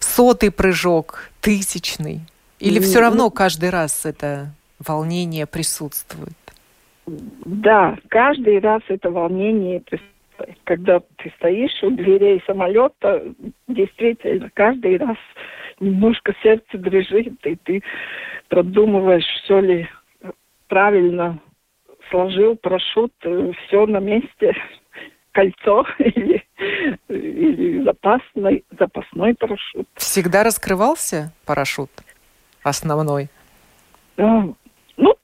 Сотый 0.01 0.51
прыжок, 0.51 1.31
тысячный? 1.41 2.21
Или 2.61 2.81
все 2.81 3.01
равно 3.01 3.31
каждый 3.31 3.71
раз 3.71 4.05
это 4.05 4.53
волнение 4.79 5.47
присутствует? 5.47 6.37
Да, 7.07 7.97
каждый 8.09 8.59
раз 8.61 8.83
это 8.89 9.11
волнение 9.11 9.81
присутствует. 9.81 10.59
Когда 10.65 11.01
ты 11.01 11.33
стоишь 11.37 11.83
у 11.83 11.91
дверей 11.91 12.41
самолета, 12.47 13.35
действительно, 13.67 14.51
каждый 14.55 14.97
раз 14.99 15.17
немножко 15.81 16.33
сердце 16.43 16.79
дрожит, 16.79 17.45
и 17.45 17.57
ты 17.57 17.83
продумываешь, 18.49 19.27
все 19.43 19.61
ли 19.61 19.89
правильно 20.69 21.41
сложил 22.11 22.57
парашют, 22.57 23.13
э, 23.23 23.53
все 23.67 23.87
на 23.87 23.99
месте, 23.99 24.55
кольцо 25.33 25.87
или, 25.99 26.45
или 27.09 27.83
запасный, 27.83 28.65
запасной 28.79 29.35
парашют. 29.35 29.89
Всегда 29.95 30.45
раскрывался 30.45 31.33
парашют 31.45 31.91
основной? 32.63 33.29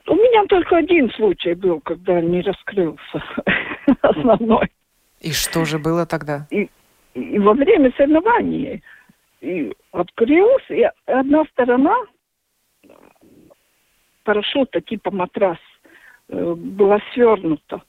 У 0.07 0.15
меня 0.15 0.45
только 0.47 0.77
один 0.77 1.11
случай 1.13 1.55
был, 1.55 1.81
когда 1.81 2.21
не 2.21 2.43
раскрылся 2.43 3.25
основной. 4.03 4.71
И 5.21 5.33
что 5.33 5.65
же 5.65 5.79
было 5.79 6.05
тогда? 6.05 6.47
И, 6.51 6.69
и 7.15 7.39
во 7.39 7.55
время 7.55 7.93
соревнований 7.97 8.83
и 9.41 9.73
открылся, 9.93 10.75
и 10.75 10.87
одна 11.07 11.45
сторона 11.53 11.97
парашюта 14.25 14.81
типа 14.81 15.11
матрас 15.11 15.59
э, 16.29 16.55
была 16.55 16.99
свернута. 17.13 17.83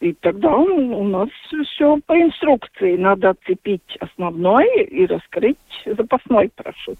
И 0.00 0.12
тогда 0.12 0.54
он, 0.54 0.92
у 0.92 1.04
нас 1.04 1.28
все 1.66 1.98
по 2.06 2.20
инструкции. 2.20 2.96
Надо 2.96 3.30
отцепить 3.30 3.96
основной 4.00 4.84
и 4.84 5.06
раскрыть 5.06 5.58
запасной 5.86 6.50
парашют. 6.54 6.98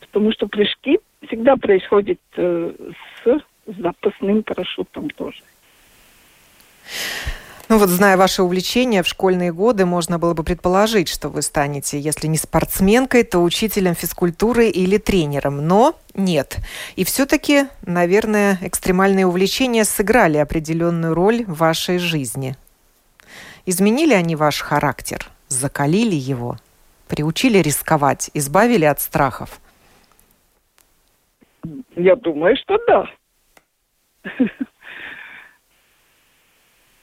Потому 0.00 0.32
что 0.32 0.46
прыжки 0.46 0.98
всегда 1.26 1.56
происходят 1.56 2.20
э, 2.36 2.72
с 3.24 3.40
запасным 3.66 4.42
парашютом 4.42 5.10
тоже. 5.10 5.42
Ну 7.68 7.78
вот, 7.78 7.88
зная 7.88 8.16
ваше 8.16 8.44
увлечение 8.44 9.02
в 9.02 9.08
школьные 9.08 9.52
годы, 9.52 9.86
можно 9.86 10.20
было 10.20 10.34
бы 10.34 10.44
предположить, 10.44 11.08
что 11.08 11.28
вы 11.28 11.42
станете, 11.42 11.98
если 11.98 12.28
не 12.28 12.36
спортсменкой, 12.36 13.24
то 13.24 13.40
учителем 13.40 13.96
физкультуры 13.96 14.68
или 14.68 14.98
тренером. 14.98 15.66
Но 15.66 15.98
нет. 16.14 16.58
И 16.94 17.02
все-таки, 17.02 17.66
наверное, 17.84 18.58
экстремальные 18.62 19.26
увлечения 19.26 19.84
сыграли 19.84 20.36
определенную 20.38 21.12
роль 21.14 21.42
в 21.44 21.58
вашей 21.58 21.98
жизни. 21.98 22.54
Изменили 23.66 24.14
они 24.14 24.36
ваш 24.36 24.60
характер? 24.60 25.26
Закалили 25.48 26.14
его? 26.14 26.58
Приучили 27.08 27.58
рисковать? 27.58 28.30
Избавили 28.32 28.84
от 28.84 29.00
страхов? 29.00 29.60
Я 31.96 32.14
думаю, 32.14 32.56
что 32.56 32.78
да 32.86 33.06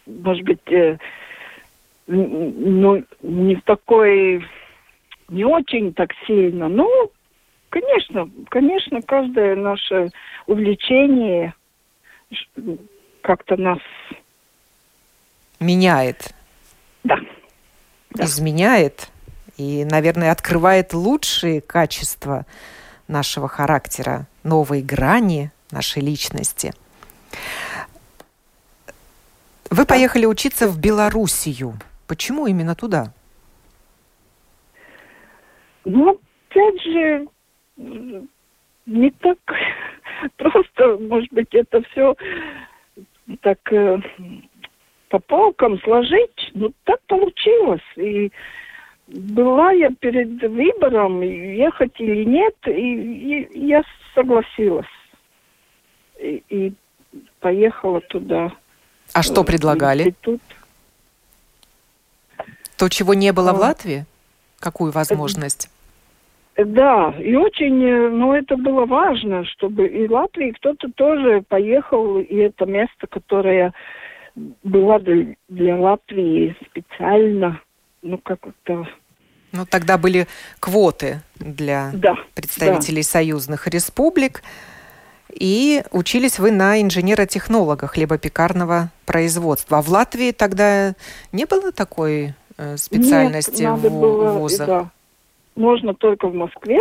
может 0.06 0.44
быть, 0.44 0.72
э, 0.72 0.98
ну, 2.08 3.04
не 3.22 3.56
в 3.56 3.62
такой, 3.64 4.46
не 5.30 5.46
очень 5.46 5.94
так 5.94 6.12
сильно. 6.28 6.68
Ну, 6.68 7.12
конечно, 7.70 8.30
конечно, 8.50 9.02
каждое 9.02 9.56
наше 9.56 10.10
увлечение 10.48 11.54
как-то 13.22 13.58
нас... 13.58 13.80
Меняет. 15.60 16.34
Да. 17.04 17.18
да. 18.12 18.26
Изменяет 18.26 19.10
и, 19.58 19.86
наверное, 19.86 20.32
открывает 20.32 20.94
лучшие 20.94 21.62
качества 21.62 22.46
нашего 23.08 23.48
характера, 23.48 24.28
новые 24.44 24.84
грани 24.84 25.52
нашей 25.72 26.02
личности. 26.02 26.74
Вы 29.70 29.86
поехали 29.86 30.26
учиться 30.26 30.68
в 30.68 30.80
Белоруссию. 30.80 31.74
Почему 32.08 32.48
именно 32.48 32.76
туда? 32.76 33.12
Ну, 35.86 36.20
опять 36.50 36.82
же, 36.84 37.28
не 38.86 39.12
так 39.12 39.38
просто, 40.38 40.98
может 41.00 41.32
быть, 41.34 41.54
это 41.54 41.82
все 41.90 42.16
так 43.42 43.60
э, 43.72 43.98
по 45.10 45.20
полкам 45.20 45.80
сложить. 45.80 46.52
Ну, 46.54 46.72
так 46.84 47.00
получилось. 47.08 47.82
И 47.96 48.32
была 49.08 49.72
я 49.72 49.90
перед 49.90 50.42
выбором, 50.42 51.22
ехать 51.22 52.00
или 52.00 52.24
нет, 52.24 52.56
и, 52.68 53.48
и 53.50 53.68
я 53.68 53.84
согласилась. 54.14 54.86
И, 56.20 56.44
и 56.50 56.74
поехала 57.44 58.00
туда. 58.00 58.52
А 59.14 59.22
что 59.22 59.44
предлагали? 59.44 60.04
Институт. 60.04 60.42
То, 62.78 62.90
чего 62.90 63.14
не 63.14 63.34
было 63.34 63.52
а. 63.52 63.54
в 63.54 63.60
Латвии? 63.60 64.06
Какую 64.60 64.92
возможность? 64.92 65.70
Да, 66.56 67.14
и 67.20 67.36
очень, 67.36 67.84
э, 67.84 68.10
ну, 68.10 68.34
это 68.34 68.56
было 68.56 68.86
важно, 68.86 69.44
чтобы 69.46 69.88
и 69.88 70.08
Латвии 70.08 70.52
кто-то 70.52 70.88
тоже 70.96 71.44
поехал, 71.48 72.20
и 72.20 72.36
это 72.36 72.66
место, 72.66 73.08
которое 73.10 73.74
было 74.64 75.00
для, 75.00 75.36
для 75.50 75.76
Латвии 75.76 76.56
специально, 76.70 77.60
ну, 78.04 78.20
как-то... 78.20 78.88
Ну, 79.52 79.66
тогда 79.66 79.98
были 79.98 80.28
квоты 80.60 81.22
для 81.36 81.92
да, 81.94 82.16
представителей 82.36 83.04
да. 83.04 83.10
союзных 83.10 83.68
республик. 83.68 84.44
И 85.40 85.84
учились 85.92 86.40
вы 86.40 86.52
на 86.52 86.82
инженера-технолога 86.82 87.88
хлебопекарного 87.88 88.90
производства. 89.06 89.80
А 89.80 89.82
в 89.82 89.90
Латвии 89.90 90.32
тогда 90.32 90.94
не 91.32 91.46
было 91.46 91.72
такой 91.72 92.34
э, 92.58 92.78
специальности 92.78 93.62
Нет, 93.62 93.72
надо 93.72 93.90
в 93.90 94.00
было, 94.00 94.32
вузах? 94.34 94.68
Да. 94.68 94.90
Можно 95.56 95.94
только 95.94 96.28
в 96.28 96.34
Москве 96.34 96.80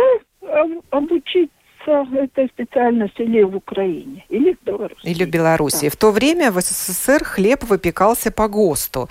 обучиться 0.89 1.51
этой 1.85 2.47
специальности 2.47 3.21
или 3.21 3.43
в 3.43 3.55
Украине, 3.55 4.25
или 4.29 4.53
в 4.53 4.65
Беларуси. 4.65 5.01
Или 5.03 5.25
в 5.25 5.29
Беларуси. 5.29 5.85
Да. 5.85 5.89
В 5.89 5.95
то 5.97 6.11
время 6.11 6.51
в 6.51 6.61
СССР 6.61 7.23
хлеб 7.23 7.63
выпекался 7.63 8.31
по 8.31 8.47
ГОСТу. 8.47 9.09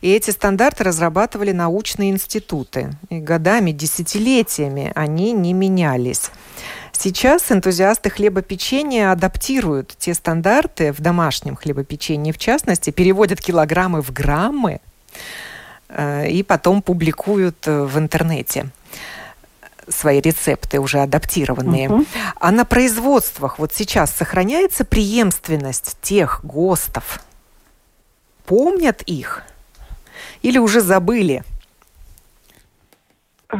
И 0.00 0.10
эти 0.10 0.30
стандарты 0.30 0.84
разрабатывали 0.84 1.52
научные 1.52 2.10
институты. 2.10 2.90
И 3.10 3.18
годами, 3.18 3.72
десятилетиями 3.72 4.90
они 4.94 5.32
не 5.32 5.52
менялись. 5.52 6.30
Сейчас 6.96 7.50
энтузиасты 7.50 8.08
хлебопечения 8.08 9.10
адаптируют 9.10 9.94
те 9.98 10.14
стандарты 10.14 10.92
в 10.92 11.00
домашнем 11.00 11.56
хлебопечении, 11.56 12.32
в 12.32 12.38
частности, 12.38 12.90
переводят 12.90 13.40
килограммы 13.40 14.00
в 14.00 14.12
граммы 14.12 14.80
э, 15.88 16.28
и 16.28 16.42
потом 16.42 16.82
публикуют 16.82 17.66
э, 17.66 17.82
в 17.82 17.98
интернете 17.98 18.66
свои 19.88 20.20
рецепты 20.20 20.80
уже 20.80 21.00
адаптированные. 21.00 21.88
Uh-huh. 21.88 22.06
А 22.40 22.50
на 22.50 22.64
производствах 22.64 23.58
вот 23.58 23.74
сейчас 23.74 24.10
сохраняется 24.10 24.84
преемственность 24.84 25.98
тех 26.00 26.40
ГОСТов? 26.42 27.20
Помнят 28.46 29.02
их? 29.02 29.42
Или 30.42 30.58
уже 30.58 30.80
забыли? 30.80 31.42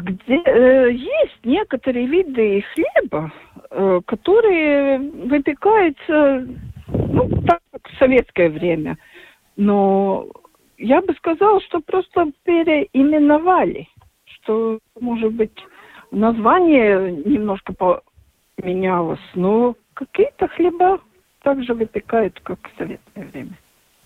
Где 0.02 0.42
э, 0.44 0.92
есть 0.92 1.44
некоторые 1.44 2.06
виды 2.06 2.64
хлеба, 2.74 3.32
э, 3.70 4.00
которые 4.06 4.98
выпекаются, 4.98 6.46
ну, 6.88 7.28
так, 7.46 7.60
в 7.72 7.98
советское 7.98 8.48
время. 8.48 8.96
Но 9.56 10.26
я 10.78 11.00
бы 11.00 11.14
сказала, 11.14 11.60
что 11.62 11.80
просто 11.80 12.32
переименовали, 12.44 13.88
что, 14.24 14.78
может 15.00 15.32
быть, 15.32 15.56
название 16.10 17.12
немножко 17.24 17.74
поменялось, 18.56 19.20
но 19.34 19.76
какие-то 19.94 20.48
хлеба 20.48 21.00
также 21.42 21.74
выпекают, 21.74 22.40
как 22.40 22.58
в 22.62 22.78
советское 22.78 23.24
время. 23.26 23.56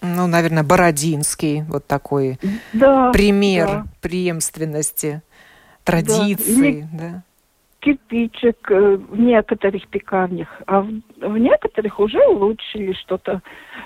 Ну, 0.00 0.26
наверное, 0.28 0.62
Бородинский, 0.62 1.62
вот 1.62 1.86
такой 1.86 2.38
да, 2.72 3.10
пример 3.10 3.66
да. 3.66 3.84
преемственности 4.00 5.22
традиции, 5.88 6.88
да. 6.92 6.98
да. 6.98 7.22
Кирпичик 7.80 8.70
э, 8.70 8.96
в 8.96 9.18
некоторых 9.18 9.86
пекарнях, 9.88 10.48
а 10.66 10.80
в, 10.80 10.90
в 11.20 11.38
некоторых 11.38 12.00
уже 12.00 12.18
улучшили 12.26 12.92
что-то, 12.92 13.40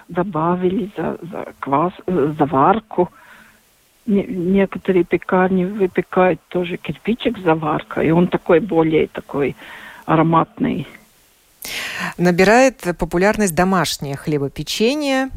добавили 0.08 0.90
за, 0.96 1.18
за 1.22 1.52
квас, 1.60 1.92
э, 2.06 2.34
заварку. 2.38 3.10
Не, 4.06 4.24
некоторые 4.24 5.04
пекарни 5.04 5.64
выпекают 5.64 6.40
тоже 6.48 6.76
кирпичик 6.76 7.38
заварка, 7.38 8.00
и 8.00 8.10
он 8.10 8.26
такой 8.28 8.60
более 8.60 9.06
такой 9.06 9.54
ароматный. 10.06 10.88
Набирает 12.18 12.82
популярность 12.98 13.54
домашнее 13.54 14.16
хлебопечение, 14.16 15.28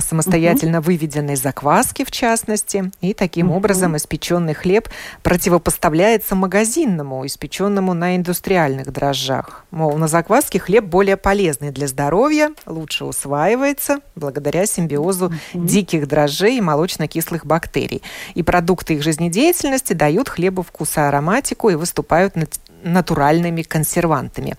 самостоятельно 0.00 0.78
угу. 0.78 0.86
выведенной 0.86 1.36
закваске, 1.36 2.04
в 2.04 2.10
частности. 2.10 2.90
И 3.00 3.14
таким 3.14 3.48
угу. 3.48 3.58
образом 3.58 3.96
испеченный 3.96 4.54
хлеб 4.54 4.88
противопоставляется 5.22 6.34
магазинному, 6.34 7.26
испеченному 7.26 7.94
на 7.94 8.16
индустриальных 8.16 8.92
дрожжах. 8.92 9.64
Мол, 9.70 9.96
на 9.96 10.08
закваске 10.08 10.58
хлеб 10.58 10.84
более 10.84 11.16
полезный 11.16 11.70
для 11.70 11.88
здоровья, 11.88 12.50
лучше 12.66 13.04
усваивается 13.04 13.98
благодаря 14.14 14.66
симбиозу 14.66 15.26
угу. 15.26 15.64
диких 15.66 16.06
дрожжей 16.06 16.58
и 16.58 16.60
молочно-кислых 16.60 17.44
бактерий. 17.44 18.02
И 18.34 18.42
продукты 18.42 18.94
их 18.94 19.02
жизнедеятельности 19.02 19.92
дают 19.92 20.28
хлебу 20.28 20.62
вкус 20.62 20.96
и 20.96 21.00
ароматику 21.00 21.70
и 21.70 21.74
выступают 21.74 22.34
натуральными 22.82 23.62
консервантами. 23.62 24.54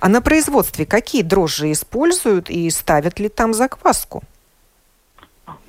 А 0.00 0.08
на 0.08 0.20
производстве 0.20 0.86
какие 0.86 1.22
дрожжи 1.22 1.72
используют 1.72 2.48
и 2.48 2.70
ставят 2.70 3.18
ли 3.18 3.28
там 3.28 3.54
закваску? 3.54 4.22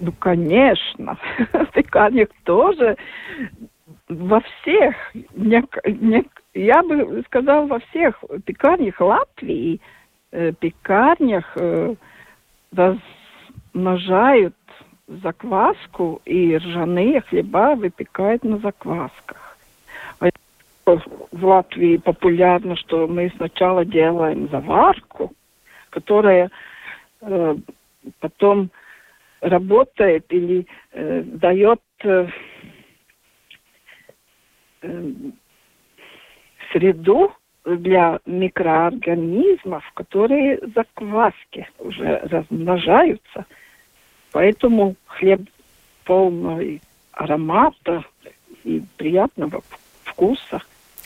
Ну, 0.04 0.12
конечно. 0.20 1.18
Пекарнях 1.74 2.28
тоже. 2.44 2.98
Во 4.10 4.42
всех, 4.42 4.96
не, 5.34 5.64
не, 5.86 6.26
я 6.54 6.84
бы 6.84 7.24
сказал, 7.28 7.68
во 7.68 7.80
всех 7.80 8.22
пекарнях 8.46 9.00
Латвии, 9.00 9.80
э, 10.32 10.52
пекарнях 10.60 11.54
э, 11.56 11.96
размножают 12.76 14.56
закваску, 15.08 16.22
и 16.26 16.58
ржаные 16.58 17.22
хлеба 17.22 17.76
выпекают 17.76 18.44
на 18.44 18.58
заквасках. 18.58 19.58
В 20.86 21.46
Латвии 21.46 21.96
популярно, 21.96 22.76
что 22.76 23.08
мы 23.08 23.32
сначала 23.38 23.86
делаем 23.86 24.50
заварку, 24.50 25.32
которая 25.92 26.52
э, 27.22 27.56
потом 28.20 28.70
работает 29.44 30.26
или 30.30 30.66
э, 30.94 31.22
дает 31.26 31.82
э, 32.04 32.28
э, 34.82 35.12
среду 36.72 37.32
для 37.66 38.20
микроорганизмов, 38.26 39.84
которые 39.94 40.60
закваски 40.76 41.68
уже 41.80 42.20
размножаются. 42.24 43.46
Поэтому 44.32 44.96
хлеб 45.06 45.42
полный 46.04 46.82
аромата 47.12 48.04
и 48.64 48.82
приятного 48.98 49.62
вкуса. 50.04 50.62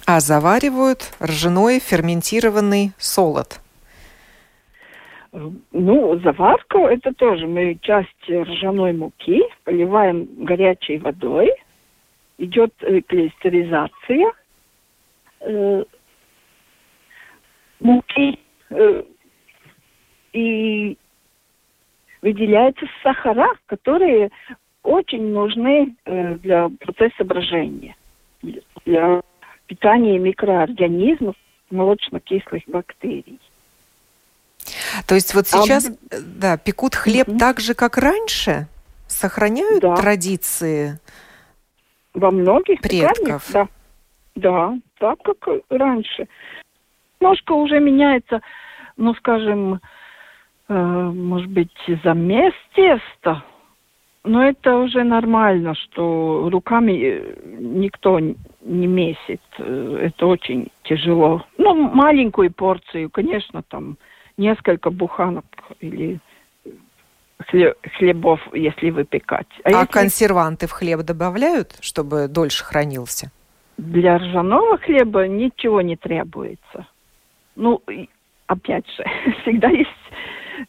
А 0.06 0.19
заваривают 0.19 1.12
ржаной 1.21 1.80
ферментированный 1.80 2.91
солод– 2.97 3.60
ну, 5.32 6.20
заварку 6.20 6.80
это 6.80 7.13
тоже. 7.13 7.48
Мы 7.48 7.78
часть 7.82 8.30
ржаной 8.30 8.94
муки 8.94 9.42
поливаем 9.63 10.28
горячей 10.46 10.98
водой, 10.98 11.52
идет 12.38 12.74
клейстеризация. 13.08 14.34
Э, 15.40 15.84
муки 17.80 18.40
э, 18.70 19.04
и 20.34 20.98
выделяются 22.22 22.86
сахара, 23.04 23.50
которые 23.68 24.32
очень 24.84 25.32
нужны 25.32 25.96
э, 26.06 26.36
для 26.36 26.70
процесса 26.80 27.24
брожения, 27.24 27.96
для 28.86 29.22
питания 29.68 30.18
микроорганизмов, 30.18 31.36
молочно-кислых 31.70 32.63
бактерий. 32.68 33.40
То 35.08 35.15
есть 35.15 35.34
вот 35.34 35.45
а 35.52 35.62
сейчас, 35.62 35.88
а... 35.88 36.15
да, 36.21 36.58
пекут 36.58 36.95
хлеб 36.95 37.28
угу. 37.28 37.38
так 37.38 37.60
же, 37.60 37.73
как 37.73 37.97
раньше? 37.97 38.67
Сохраняют 39.08 39.82
да. 39.82 39.95
традиции 39.95 41.00
Во 42.13 42.30
многих 42.30 42.82
предков? 42.82 43.50
Да. 43.52 43.67
да, 44.36 44.78
так 45.00 45.19
как 45.23 45.62
раньше. 45.69 46.28
Немножко 47.19 47.54
уже 47.54 47.80
меняется, 47.80 48.41
ну, 48.97 49.13
скажем, 49.15 49.80
э, 50.67 50.73
может 50.73 51.50
быть, 51.50 51.71
замес 52.04 52.54
теста, 52.76 53.43
но 54.28 54.45
это 54.45 54.78
уже 54.78 55.04
нормально, 55.04 55.73
что 55.76 56.50
руками 56.52 56.91
э, 57.02 57.36
никто 57.60 58.19
не 58.19 58.88
месит. 58.88 59.41
Э, 59.58 60.00
это 60.02 60.28
очень 60.28 60.67
тяжело. 60.84 61.45
Ну, 61.58 61.73
маленькую 61.73 62.52
порцию, 62.52 63.10
конечно, 63.10 63.63
там 63.63 63.97
несколько 64.38 64.89
буханок 64.89 65.45
или 65.80 66.19
хлебов, 67.97 68.39
если 68.54 68.89
выпекать. 68.89 69.47
А, 69.63 69.69
а 69.69 69.71
если... 69.71 69.91
консерванты 69.91 70.67
в 70.67 70.71
хлеб 70.71 71.02
добавляют, 71.02 71.78
чтобы 71.82 72.28
дольше 72.28 72.63
хранился? 72.63 73.32
Для 73.78 74.17
ржаного 74.17 74.78
хлеба 74.78 75.28
ничего 75.28 75.82
не 75.82 75.95
требуется. 75.95 76.88
Ну, 77.56 77.82
опять 78.47 78.86
же, 78.95 79.06
всегда 79.41 79.69
есть 79.69 79.89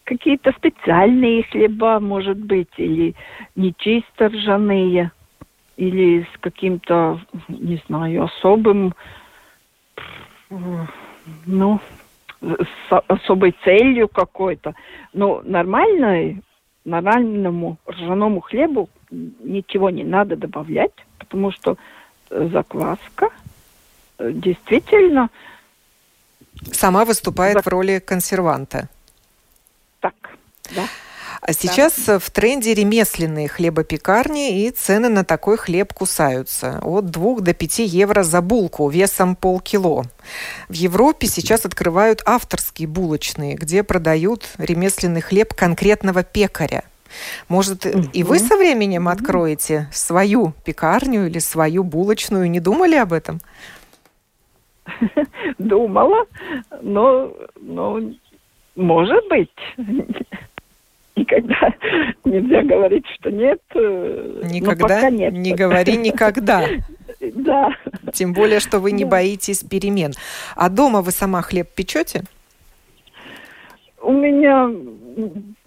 какие-то 0.05 0.53
специальные 0.53 1.45
хлеба, 1.45 2.01
может 2.01 2.39
быть, 2.39 2.73
или 2.77 3.15
не 3.57 3.75
чисто 3.79 4.29
ржаные, 4.29 5.11
или 5.77 6.23
с 6.35 6.39
каким-то, 6.41 7.21
не 7.49 7.81
знаю, 7.87 8.25
особым, 8.25 8.95
ну, 11.47 11.81
с 12.41 13.03
особой 13.09 13.55
целью 13.65 14.09
какой-то. 14.09 14.75
Но 15.13 15.43
нормальной, 15.45 16.43
нормальному 16.85 17.79
ржаному 17.89 18.41
хлебу 18.41 18.89
ничего 19.11 19.91
не 19.91 20.05
надо 20.05 20.37
добавлять, 20.37 20.93
потому 21.19 21.51
что 21.51 21.77
э, 22.31 22.49
закваска 22.53 23.31
э, 24.19 24.31
действительно... 24.33 25.31
Сама 26.73 27.05
выступает 27.05 27.55
Зак... 27.55 27.67
в 27.67 27.69
роли 27.69 27.99
консерванта. 27.99 28.89
Так, 30.01 30.15
да. 30.75 30.85
А 31.41 31.53
сейчас 31.53 31.95
да. 32.07 32.19
в 32.19 32.31
тренде 32.31 32.75
ремесленные 32.75 33.49
хлебопекарни, 33.49 34.67
и 34.67 34.71
цены 34.71 35.09
на 35.09 35.25
такой 35.25 35.57
хлеб 35.57 35.93
кусаются. 35.93 36.81
От 36.83 37.11
2 37.11 37.41
до 37.41 37.55
5 37.55 37.79
евро 37.81 38.23
за 38.23 38.43
булку 38.43 38.89
весом 38.89 39.37
полкило. 39.37 40.05
В 40.69 40.73
Европе 40.75 41.27
сейчас 41.27 41.65
открывают 41.65 42.23
авторские 42.27 42.89
булочные, 42.89 43.55
где 43.55 43.83
продают 43.83 44.47
ремесленный 44.59 45.21
хлеб 45.21 45.55
конкретного 45.55 46.23
пекаря. 46.23 46.85
Может, 47.49 47.87
mm 47.87 48.11
и 48.13 48.23
вы 48.23 48.39
со 48.39 48.57
временем 48.57 49.09
откроете 49.09 49.89
свою 49.93 50.53
пекарню 50.65 51.27
или 51.27 51.39
свою 51.39 51.85
булочную? 51.85 52.51
Не 52.51 52.61
думали 52.61 52.97
об 52.97 53.13
этом? 53.13 53.41
Думала, 55.59 56.27
но, 56.83 57.33
но 57.61 58.01
может 58.77 59.29
быть 59.29 59.51
никогда 61.19 61.75
нельзя 62.25 62.63
говорить, 62.63 63.05
что 63.19 63.31
нет. 63.31 63.61
Э, 63.75 64.43
никогда? 64.45 65.11
нет. 65.11 65.33
Не 65.33 65.55
говори 65.55 65.97
никогда. 65.97 66.65
Да. 67.21 67.75
Тем 68.13 68.33
более, 68.33 68.61
что 68.61 68.79
вы 68.79 68.93
не 68.93 69.05
боитесь 69.05 69.65
перемен. 69.65 70.13
А 70.55 70.69
дома 70.69 71.01
вы 71.03 71.11
сама 71.11 71.43
хлеб 71.43 71.69
печете? 71.75 72.23
У 74.01 74.13
меня 74.13 74.71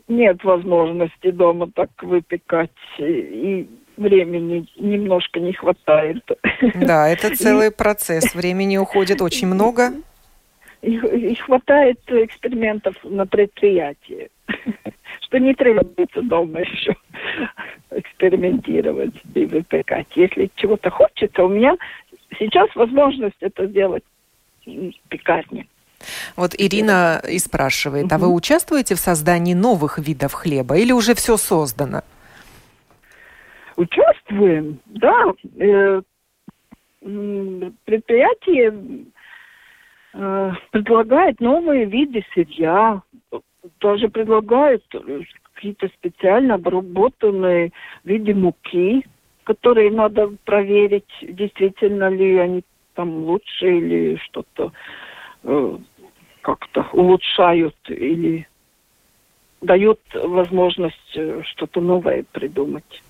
нет 0.07 0.43
возможности 0.43 1.31
дома 1.31 1.69
так 1.73 1.89
выпекать. 2.03 2.69
И 2.99 3.67
времени 3.97 4.65
немножко 4.77 5.39
не 5.39 5.51
хватает. 5.51 6.23
Да, 6.75 7.09
это 7.09 7.35
целый 7.35 7.71
процесс. 7.71 8.33
Времени 8.33 8.77
уходит 8.77 9.21
очень 9.21 9.47
много. 9.47 9.91
И, 10.81 10.95
и 10.95 11.35
хватает 11.35 11.99
экспериментов 12.07 12.95
на 13.03 13.25
предприятии 13.25 14.29
что 15.31 15.39
не 15.39 15.53
требуется 15.53 16.21
дома 16.21 16.59
еще 16.59 16.93
экспериментировать 17.91 19.15
и 19.33 19.45
выпекать. 19.45 20.07
Если 20.15 20.51
чего-то 20.55 20.89
хочется, 20.89 21.45
у 21.45 21.47
меня 21.47 21.77
сейчас 22.37 22.67
возможность 22.75 23.37
это 23.39 23.65
сделать 23.67 24.03
в 24.65 24.91
пекарне. 25.07 25.67
Вот 26.35 26.51
Ирина 26.57 27.21
и 27.29 27.39
спрашивает, 27.39 28.07
угу. 28.07 28.15
а 28.15 28.17
вы 28.17 28.27
участвуете 28.33 28.95
в 28.95 28.99
создании 28.99 29.53
новых 29.53 29.99
видов 29.99 30.33
хлеба 30.33 30.77
или 30.77 30.91
уже 30.91 31.15
все 31.15 31.37
создано? 31.37 32.01
Участвуем, 33.77 34.79
да. 34.85 35.31
Э, 35.59 36.01
предприятие 37.85 39.05
э, 40.13 40.51
предлагает 40.71 41.39
новые 41.39 41.85
виды 41.85 42.25
сырья, 42.33 43.01
тоже 43.79 44.09
предлагают 44.09 44.83
какие-то 45.53 45.87
специально 45.89 46.55
обработанные 46.55 47.71
виды 48.03 48.33
муки, 48.33 49.05
которые 49.43 49.91
надо 49.91 50.31
проверить, 50.45 51.09
действительно 51.21 52.09
ли 52.09 52.37
они 52.37 52.63
там 52.95 53.23
лучше 53.23 53.77
или 53.77 54.15
что-то 54.17 54.71
э, 55.43 55.77
как-то 56.41 56.87
улучшают 56.93 57.75
или 57.87 58.47
дают 59.61 59.99
возможность 60.13 61.15
э, 61.15 61.41
что-то 61.45 61.81
новое 61.81 62.25
придумать. 62.31 63.03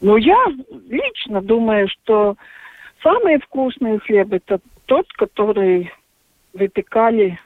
Но 0.00 0.16
я 0.16 0.46
лично 0.88 1.42
думаю, 1.42 1.88
что 1.88 2.36
самый 3.02 3.38
вкусный 3.40 3.98
хлеб 3.98 4.32
это 4.32 4.60
тот, 4.86 5.12
который 5.14 5.92
выпекали 6.52 7.38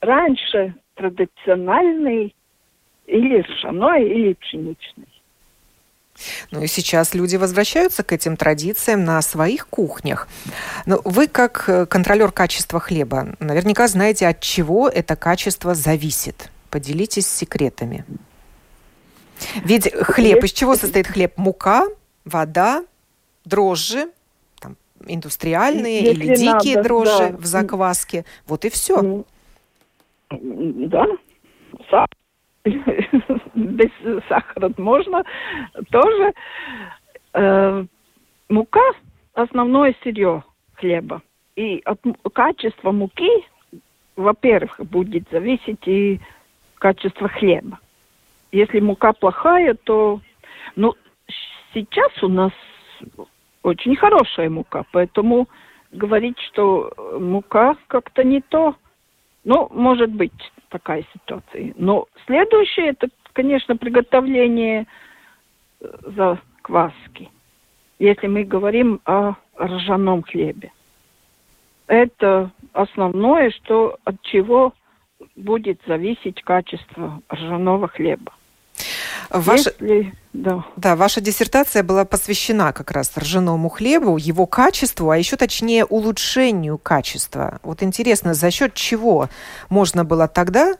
раньше 0.00 0.74
традициональный 1.00 2.34
или 3.06 3.40
ржаной, 3.40 4.08
или 4.08 4.34
пшеничный. 4.34 5.06
Ну 6.50 6.62
и 6.62 6.66
сейчас 6.66 7.14
люди 7.14 7.36
возвращаются 7.36 8.02
к 8.02 8.12
этим 8.12 8.36
традициям 8.36 9.04
на 9.04 9.22
своих 9.22 9.66
кухнях. 9.68 10.28
Но 10.84 11.00
вы, 11.04 11.28
как 11.28 11.64
э, 11.66 11.86
контролер 11.86 12.30
качества 12.30 12.78
хлеба, 12.78 13.34
наверняка 13.40 13.88
знаете, 13.88 14.28
от 14.28 14.40
чего 14.40 14.88
это 14.88 15.16
качество 15.16 15.74
зависит. 15.74 16.50
Поделитесь 16.68 17.26
секретами. 17.26 18.04
Ведь 19.64 19.90
хлеб, 19.94 20.44
из 20.44 20.52
чего 20.52 20.76
состоит 20.76 21.06
хлеб? 21.06 21.38
Мука, 21.38 21.86
вода, 22.26 22.84
дрожжи, 23.46 24.10
там, 24.60 24.76
индустриальные 25.06 26.02
Если 26.02 26.10
или 26.10 26.34
дикие 26.34 26.76
надо, 26.76 26.82
дрожжи 26.82 27.28
да. 27.30 27.36
в 27.38 27.46
закваске. 27.46 28.26
Вот 28.46 28.66
и 28.66 28.68
все. 28.68 29.24
Да, 30.30 31.06
без 32.64 34.24
сахара 34.28 34.72
можно 34.76 35.24
тоже. 35.90 36.32
Э, 37.32 37.84
мука– 38.48 38.92
основное 39.34 39.94
сырье 40.02 40.44
хлеба. 40.74 41.22
И 41.56 41.80
от 41.84 42.00
качества 42.32 42.92
муки, 42.92 43.30
во-первых, 44.16 44.78
будет 44.80 45.28
зависеть 45.30 45.86
и 45.86 46.20
качество 46.76 47.28
хлеба. 47.28 47.78
Если 48.52 48.80
мука 48.80 49.12
плохая, 49.12 49.74
то... 49.74 50.20
Ну, 50.76 50.94
сейчас 51.72 52.22
у 52.22 52.28
нас 52.28 52.52
очень 53.62 53.96
хорошая 53.96 54.50
мука, 54.50 54.84
поэтому 54.92 55.48
говорить, 55.92 56.38
что 56.50 56.92
мука 57.18 57.76
как-то 57.88 58.22
не 58.24 58.40
то, 58.40 58.76
ну, 59.44 59.68
может 59.70 60.10
быть 60.10 60.32
такая 60.68 61.04
ситуация. 61.12 61.72
Но 61.76 62.06
следующее, 62.26 62.88
это, 62.88 63.08
конечно, 63.32 63.76
приготовление 63.76 64.86
э, 65.80 65.86
закваски. 66.16 67.30
Если 67.98 68.26
мы 68.26 68.44
говорим 68.44 69.00
о 69.04 69.34
ржаном 69.58 70.22
хлебе. 70.22 70.72
Это 71.86 72.50
основное, 72.72 73.50
что 73.50 73.98
от 74.04 74.20
чего 74.22 74.72
будет 75.36 75.80
зависеть 75.86 76.42
качество 76.42 77.20
ржаного 77.32 77.88
хлеба. 77.88 78.32
Ваша, 79.30 79.70
Если, 79.78 80.12
да. 80.32 80.64
да, 80.76 80.96
ваша 80.96 81.20
диссертация 81.20 81.84
была 81.84 82.04
посвящена 82.04 82.72
как 82.72 82.90
раз 82.90 83.16
ржаному 83.16 83.68
хлебу, 83.68 84.16
его 84.16 84.46
качеству, 84.46 85.10
а 85.10 85.16
еще 85.16 85.36
точнее 85.36 85.84
улучшению 85.84 86.78
качества. 86.78 87.60
Вот 87.62 87.82
интересно, 87.84 88.34
за 88.34 88.50
счет 88.50 88.74
чего 88.74 89.28
можно 89.68 90.04
было 90.04 90.26
тогда 90.26 90.74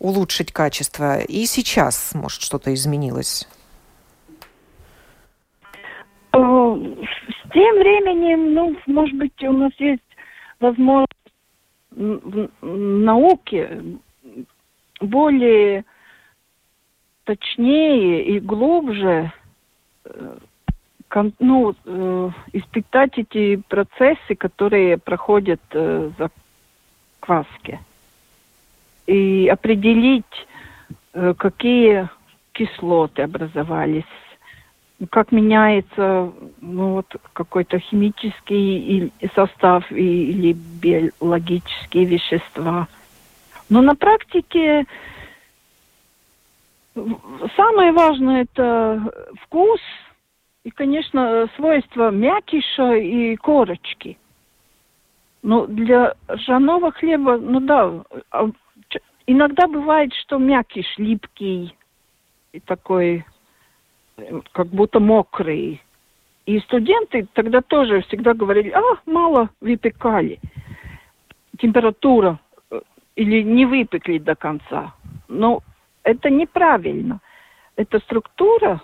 улучшить 0.00 0.52
качество, 0.52 1.20
и 1.20 1.46
сейчас, 1.46 2.14
может, 2.14 2.42
что-то 2.42 2.74
изменилось? 2.74 3.48
Э, 6.32 6.36
с 6.36 7.52
тем 7.52 7.78
временем, 7.78 8.54
ну, 8.54 8.76
может 8.86 9.16
быть, 9.16 9.40
у 9.44 9.52
нас 9.52 9.72
есть 9.78 10.02
возможность 10.58 11.12
в 11.92 12.48
науке 12.66 13.82
более 15.00 15.84
точнее 17.24 18.24
и 18.24 18.38
глубже 18.38 19.32
э, 20.04 20.36
ну, 21.38 21.74
э, 21.84 22.30
испытать 22.52 23.18
эти 23.18 23.56
процессы, 23.68 24.34
которые 24.36 24.98
проходят 24.98 25.60
э, 25.70 26.10
за 26.18 26.30
кваски. 27.20 27.80
И 29.06 29.48
определить, 29.48 30.24
какие 31.36 32.08
кислоты 32.52 33.22
образовались, 33.22 34.04
как 35.10 35.30
меняется 35.30 36.32
ну, 36.62 36.92
вот, 36.94 37.14
какой-то 37.34 37.78
химический 37.78 39.12
состав 39.34 39.90
или 39.92 40.54
биологические 40.54 42.06
вещества. 42.06 42.88
Но 43.68 43.82
на 43.82 43.94
практике 43.94 44.86
Самое 47.56 47.92
важное 47.92 48.42
это 48.42 49.12
вкус 49.42 49.80
и, 50.62 50.70
конечно, 50.70 51.48
свойства 51.56 52.10
мякиша 52.10 52.94
и 52.94 53.36
корочки. 53.36 54.16
Но 55.42 55.66
для 55.66 56.14
ржаного 56.28 56.92
хлеба, 56.92 57.36
ну 57.36 57.60
да, 57.60 58.04
а 58.30 58.48
иногда 59.26 59.66
бывает, 59.66 60.12
что 60.14 60.38
мякиш 60.38 60.86
липкий 60.96 61.76
и 62.52 62.60
такой, 62.60 63.24
как 64.52 64.68
будто 64.68 65.00
мокрый. 65.00 65.82
И 66.46 66.60
студенты 66.60 67.26
тогда 67.32 67.60
тоже 67.60 68.02
всегда 68.02 68.34
говорили, 68.34 68.70
а, 68.70 68.80
мало 69.06 69.50
выпекали. 69.60 70.38
Температура 71.58 72.38
э, 72.70 72.80
или 73.16 73.42
не 73.42 73.64
выпекли 73.64 74.18
до 74.18 74.34
конца. 74.34 74.94
Но 75.28 75.62
это 76.04 76.30
неправильно. 76.30 77.20
Эта 77.76 77.98
структура 78.00 78.80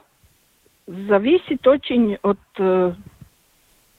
зависит 0.87 1.65
очень 1.67 2.19
от 2.23 2.41
э, 2.59 2.95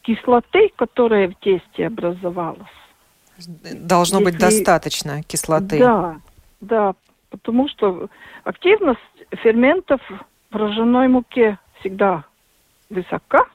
кислоты, 0.01 0.71
которая 0.75 1.29
в 1.29 1.35
тесте 1.35 1.87
образовалась. 1.87 2.59
Должно 3.37 4.19
Если... 4.19 4.31
быть 4.31 4.39
достаточно 4.39 5.23
кислоты. 5.23 5.79
Да, 5.79 6.19
да, 6.59 6.95
потому 7.29 7.69
что 7.69 8.09
активность 8.43 8.99
ферментов 9.31 10.01
в 10.51 10.55
ржаной 10.55 11.07
муке 11.07 11.57
всегда 11.79 12.25
высока, 12.89 13.45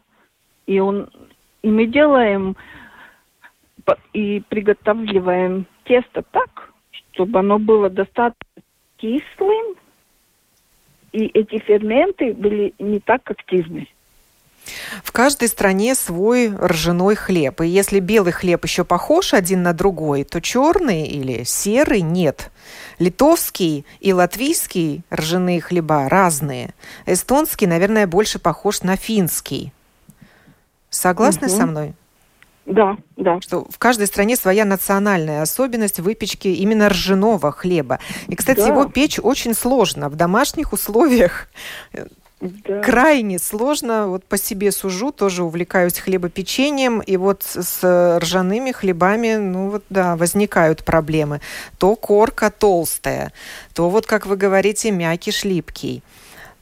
и, 0.66 0.78
он, 0.80 1.10
и 1.62 1.68
мы 1.68 1.86
делаем 1.86 2.56
и 4.14 4.42
приготавливаем 4.48 5.66
тесто 5.84 6.22
так, 6.22 6.72
чтобы 6.90 7.38
оно 7.38 7.58
было 7.58 7.90
достаточно 7.90 8.62
кислым, 8.96 9.76
и 11.12 11.26
эти 11.26 11.58
ферменты 11.58 12.34
были 12.34 12.74
не 12.78 13.00
так 13.00 13.30
активны. 13.30 13.88
В 15.04 15.12
каждой 15.12 15.48
стране 15.48 15.94
свой 15.94 16.54
ржаной 16.54 17.14
хлеб. 17.14 17.60
И 17.60 17.68
если 17.68 18.00
белый 18.00 18.32
хлеб 18.32 18.64
еще 18.64 18.84
похож 18.84 19.32
один 19.32 19.62
на 19.62 19.72
другой, 19.72 20.24
то 20.24 20.40
черный 20.40 21.06
или 21.06 21.44
серый 21.44 22.00
нет. 22.00 22.50
Литовский 22.98 23.86
и 24.00 24.12
латвийский 24.12 25.02
ржаные 25.12 25.60
хлеба 25.60 26.08
разные. 26.08 26.74
Эстонский, 27.06 27.66
наверное, 27.66 28.06
больше 28.06 28.38
похож 28.38 28.82
на 28.82 28.96
финский. 28.96 29.72
Согласны 30.90 31.46
угу. 31.48 31.56
со 31.56 31.66
мной? 31.66 31.94
Да, 32.66 32.96
да. 33.16 33.40
Что 33.40 33.64
в 33.70 33.78
каждой 33.78 34.08
стране 34.08 34.36
своя 34.36 34.64
национальная 34.64 35.42
особенность 35.42 36.00
выпечки 36.00 36.48
именно 36.48 36.88
ржаного 36.88 37.52
хлеба. 37.52 38.00
И, 38.26 38.34
кстати, 38.34 38.58
да. 38.58 38.66
его 38.66 38.86
печь 38.86 39.20
очень 39.22 39.54
сложно. 39.54 40.08
В 40.08 40.16
домашних 40.16 40.72
условиях 40.72 41.48
да. 42.40 42.82
крайне 42.82 43.38
сложно. 43.38 44.08
Вот 44.08 44.24
по 44.24 44.36
себе 44.36 44.72
сужу, 44.72 45.12
тоже 45.12 45.44
увлекаюсь 45.44 45.96
хлебопечением. 45.96 46.98
И 47.00 47.16
вот 47.16 47.44
с 47.44 48.18
ржаными 48.20 48.72
хлебами, 48.72 49.36
ну 49.36 49.70
вот 49.70 49.84
да, 49.88 50.16
возникают 50.16 50.84
проблемы. 50.84 51.40
То 51.78 51.94
корка 51.94 52.50
толстая, 52.50 53.32
то 53.74 53.88
вот, 53.88 54.06
как 54.06 54.26
вы 54.26 54.36
говорите, 54.36 54.90
мякиш 54.90 55.44
липкий, 55.44 56.02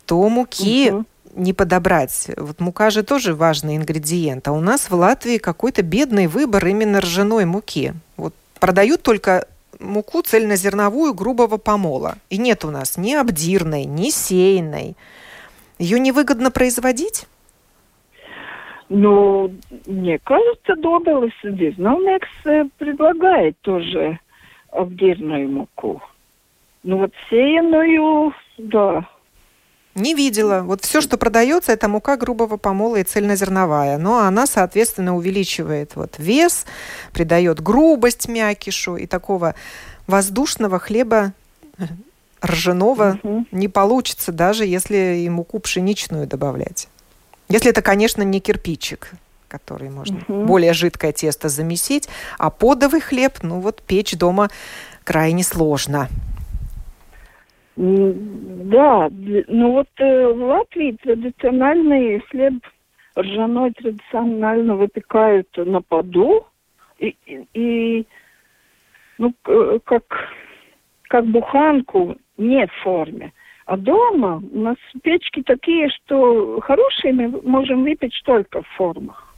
то 0.05 0.29
муки 0.29 0.91
угу 0.91 1.07
не 1.35 1.53
подобрать. 1.53 2.31
Вот 2.37 2.61
мука 2.61 2.91
же 2.91 3.03
тоже 3.03 3.35
важный 3.35 3.77
ингредиент. 3.77 4.47
А 4.49 4.53
у 4.53 4.61
нас 4.61 4.91
в 4.91 4.95
Латвии 4.95 5.39
какой-то 5.39 5.83
бедный 5.83 6.27
выбор 6.27 6.67
именно 6.67 7.01
ржаной 7.01 7.45
муки. 7.45 7.95
Вот 8.17 8.35
продают 8.61 9.03
только 9.03 9.47
муку 9.81 10.23
цельнозерновую 10.23 11.15
грубого 11.15 11.57
помола. 11.57 12.17
И 12.31 12.39
нет 12.39 12.65
у 12.65 12.71
нас 12.71 12.97
ни 12.97 13.15
обдирной, 13.15 13.85
ни 13.85 14.11
сейной. 14.11 14.97
Ее 15.79 15.99
невыгодно 15.99 16.51
производить? 16.51 17.27
Ну, 18.89 19.53
мне 19.87 20.19
кажется, 20.19 20.77
Добелес 20.77 21.33
Дизновнекс 21.43 22.29
предлагает 22.79 23.57
тоже 23.63 24.19
обдирную 24.71 25.49
муку. 25.49 26.03
Ну 26.83 26.99
вот 26.99 27.13
сеянную, 27.31 28.35
да, 28.59 29.09
Не 29.95 30.15
видела. 30.15 30.63
Вот 30.63 30.85
все, 30.85 31.01
что 31.01 31.17
продается, 31.17 31.73
это 31.73 31.89
мука 31.89 32.17
грубого 32.17 32.57
помола 32.57 32.97
и 32.97 33.05
цельнозерновая. 33.05 33.97
Но 33.99 34.21
она, 34.21 34.47
соответственно, 34.47 35.17
увеличивает 35.17 35.95
вот 35.95 36.17
вес, 36.19 36.67
придает 37.13 37.61
грубость 37.61 38.29
мякишу 38.29 38.97
и 38.97 39.07
такого 39.07 39.55
воздушного 40.07 40.79
хлеба 40.79 41.33
ржаного 42.45 43.19
угу. 43.23 43.47
не 43.53 43.69
получится, 43.69 44.33
даже 44.33 44.67
если 44.67 45.23
и 45.25 45.29
муку 45.29 45.59
пшеничную 45.59 46.27
добавлять. 46.27 46.89
Если 47.49 47.71
это, 47.71 47.83
конечно, 47.83 48.23
не 48.23 48.41
кирпичик, 48.41 49.13
который 49.49 49.91
можно 49.91 50.19
угу. 50.29 50.45
более 50.45 50.73
жидкое 50.73 51.13
тесто 51.13 51.49
замесить, 51.49 52.09
а 52.39 52.51
подовый 52.51 53.01
хлеб, 53.01 53.39
ну 53.43 53.61
вот 53.61 53.83
печь 53.83 54.17
дома 54.17 54.51
крайне 55.05 55.45
сложно. 55.45 56.09
Да, 57.77 59.09
ну 59.11 59.73
вот 59.73 59.89
э, 59.97 60.29
в 60.29 60.43
Латвии 60.45 60.97
традициональный 61.03 62.21
хлеб 62.21 62.55
ржаной 63.19 63.73
традиционально 63.73 64.77
выпекают 64.77 65.49
на 65.57 65.83
поду 65.83 66.47
и, 66.99 67.17
и, 67.27 67.47
и 67.55 68.07
ну 69.19 69.35
как 69.85 70.05
как 71.09 71.27
буханку 71.27 72.17
не 72.39 72.67
в 72.67 72.73
форме. 72.83 73.33
А 73.67 73.77
дома 73.77 74.43
у 74.53 74.61
нас 74.61 74.77
печки 75.03 75.43
такие, 75.43 75.89
что 75.89 76.61
хорошие 76.61 77.13
мы 77.13 77.41
можем 77.43 77.83
выпечь 77.83 78.23
только 78.23 78.63
в 78.63 78.69
формах. 78.77 79.35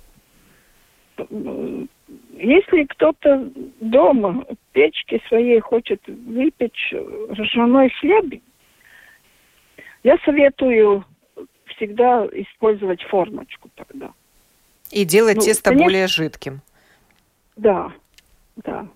Если 2.37 2.85
кто-то 2.85 3.51
дома 3.81 4.45
печки 4.73 5.23
своей 5.29 5.59
хочет 5.61 6.03
выпечь 6.07 6.93
ржаной 7.31 7.91
хлеб, 7.99 8.43
я 10.03 10.19
советую 10.25 11.05
всегда 11.67 12.27
использовать 12.27 13.03
формочку 13.05 13.71
тогда. 13.75 14.13
И 14.91 15.05
делать 15.05 15.37
ну, 15.37 15.43
тесто 15.43 15.71
конечно, 15.71 15.85
более 15.85 16.07
жидким. 16.07 16.61
Да, 17.57 17.91
да. 18.57 18.87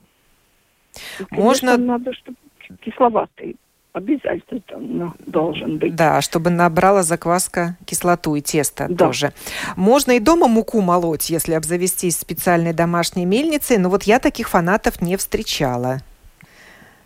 И, 1.19 1.25
конечно, 1.25 1.43
Можно... 1.43 1.77
надо, 1.79 2.13
чтобы 2.13 2.37
кисловатый 2.83 3.57
обязательно 3.93 5.15
должен 5.27 5.79
быть. 5.79 5.95
Да, 5.95 6.21
чтобы 6.21 6.51
набрала 6.51 7.03
закваска 7.03 7.77
кислоту 7.87 8.35
и 8.35 8.41
тесто 8.41 8.87
да. 8.89 9.07
тоже. 9.07 9.33
Можно 9.77 10.13
и 10.13 10.21
дома 10.21 10.49
муку 10.49 10.81
молоть, 10.81 11.31
если 11.31 11.55
обзавестись 11.55 12.19
специальной 12.19 12.73
домашней 12.73 13.27
мельницей, 13.27 13.79
но 13.79 13.89
вот 13.89 14.05
я 14.05 14.19
таких 14.19 14.49
фанатов 14.49 15.01
не 15.01 15.17
встречала. 15.17 15.99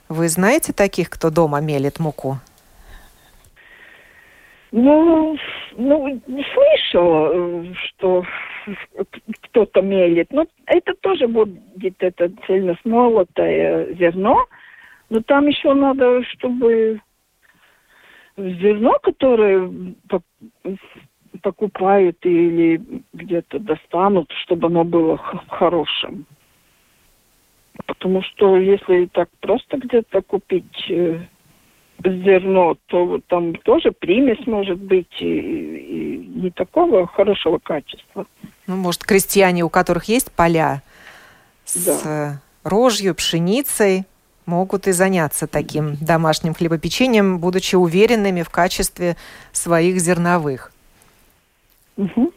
Вы 0.09 0.29
знаете 0.29 0.73
таких, 0.73 1.11
кто 1.11 1.31
дома 1.31 1.61
мелит 1.61 1.99
муку? 1.99 2.39
Ну, 4.71 5.37
ну, 5.77 6.21
слышала, 6.27 7.65
что 7.75 8.25
кто-то 9.43 9.83
мелит. 9.83 10.33
Но 10.33 10.47
это 10.67 10.95
тоже 11.01 11.29
будет 11.29 11.95
это 12.01 12.31
цельносмолотое 12.47 13.95
зерно, 13.95 14.47
но 15.11 15.21
там 15.21 15.47
еще 15.47 15.75
надо, 15.75 16.23
чтобы 16.25 17.01
зерно, 18.37 18.99
которое 19.03 19.71
покупают 21.43 22.17
или 22.23 22.81
где-то 23.13 23.59
достанут, 23.59 24.31
чтобы 24.45 24.69
оно 24.69 24.85
было 24.85 25.19
хорошим. 25.49 26.27
Потому 27.87 28.23
что 28.23 28.57
если 28.57 29.07
так 29.07 29.29
просто 29.41 29.79
где-то 29.79 30.23
купить 30.23 30.87
э, 30.89 31.21
зерно, 32.05 32.77
то 32.87 33.21
там 33.27 33.55
тоже 33.57 33.91
примесь 33.93 34.47
может 34.47 34.79
быть 34.79 35.11
и, 35.21 35.27
и 35.27 36.27
не 36.27 36.51
такого 36.51 37.07
хорошего 37.07 37.59
качества. 37.59 38.27
Ну, 38.67 38.77
может, 38.77 39.05
крестьяне, 39.05 39.65
у 39.65 39.69
которых 39.69 40.05
есть 40.05 40.33
поля 40.33 40.83
с 41.65 42.05
да. 42.05 42.41
рожью, 42.63 43.15
пшеницей, 43.15 44.05
могут 44.47 44.87
и 44.87 44.93
заняться 44.93 45.47
таким 45.47 45.97
домашним 46.01 46.55
хлебопечением, 46.55 47.39
будучи 47.39 47.77
уверенными 47.77 48.43
в 48.43 48.51
качестве 48.51 49.17
своих 49.53 49.99
зерновых. 50.01 50.73
Угу. 51.97 52.33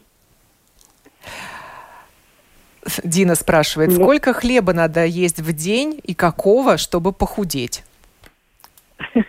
Дина 3.04 3.34
спрашивает, 3.34 3.92
сколько 3.92 4.32
хлеба 4.32 4.72
надо 4.72 5.04
есть 5.04 5.40
в 5.40 5.52
день 5.52 6.00
и 6.02 6.14
какого, 6.14 6.78
чтобы 6.78 7.12
похудеть? 7.12 7.84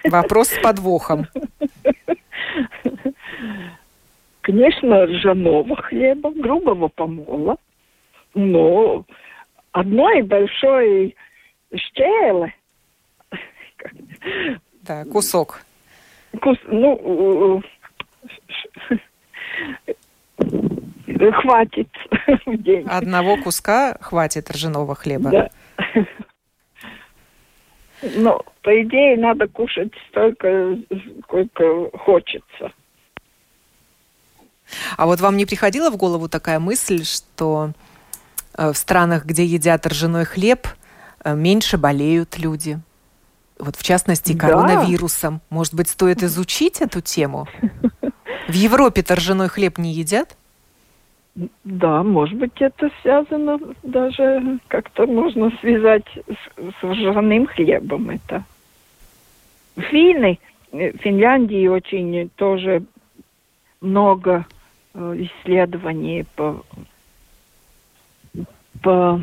Вопрос 0.05 0.49
с 0.49 0.59
подвохом. 0.61 1.27
Конечно, 4.41 5.05
ржаного 5.05 5.75
хлеба, 5.75 6.31
грубого 6.31 6.87
помола, 6.87 7.57
но 8.33 9.05
одной 9.71 10.23
большой 10.23 11.15
щелы 11.75 12.53
да, 14.83 15.05
кусок. 15.05 15.61
Кус, 16.41 16.57
ну, 16.67 17.61
хватит 21.41 21.89
в 22.45 22.57
день. 22.57 22.87
Одного 22.87 23.37
куска 23.37 23.97
хватит 23.99 24.49
ржаного 24.51 24.95
хлеба? 24.95 25.29
Да. 25.29 25.49
Ну, 28.01 28.39
по 28.61 28.81
идее, 28.81 29.17
надо 29.17 29.47
кушать 29.47 29.91
столько, 30.09 30.77
сколько 31.23 31.89
хочется. 31.97 32.71
А 34.97 35.05
вот 35.05 35.19
вам 35.19 35.35
не 35.35 35.45
приходила 35.45 35.89
в 35.89 35.97
голову 35.97 36.29
такая 36.29 36.59
мысль, 36.59 37.03
что 37.03 37.71
э, 38.57 38.71
в 38.71 38.77
странах, 38.77 39.25
где 39.25 39.43
едят 39.43 39.85
ржаной 39.85 40.25
хлеб, 40.25 40.67
э, 41.23 41.35
меньше 41.35 41.77
болеют 41.77 42.37
люди? 42.37 42.79
Вот 43.59 43.75
в 43.75 43.83
частности 43.83 44.35
коронавирусом. 44.35 45.35
Да. 45.35 45.55
Может 45.55 45.73
быть, 45.73 45.89
стоит 45.89 46.23
изучить 46.23 46.81
эту 46.81 47.01
тему? 47.01 47.47
В 48.47 48.53
Европе 48.53 49.03
ржаной 49.07 49.49
хлеб 49.49 49.77
не 49.77 49.93
едят? 49.93 50.35
Да, 51.63 52.03
может 52.03 52.37
быть, 52.37 52.59
это 52.59 52.89
связано 53.01 53.59
даже 53.83 54.59
как-то 54.67 55.05
можно 55.05 55.51
связать 55.61 56.07
с, 56.15 56.73
с 56.79 56.83
ржаным 56.83 57.45
хлебом 57.45 58.09
это. 58.09 58.43
Финны, 59.77 60.39
э, 60.71 60.91
Финляндии 60.97 61.67
очень 61.67 62.29
тоже 62.35 62.83
много 63.79 64.45
э, 64.93 65.15
исследований 65.19 66.25
по, 66.35 66.65
по 68.81 69.21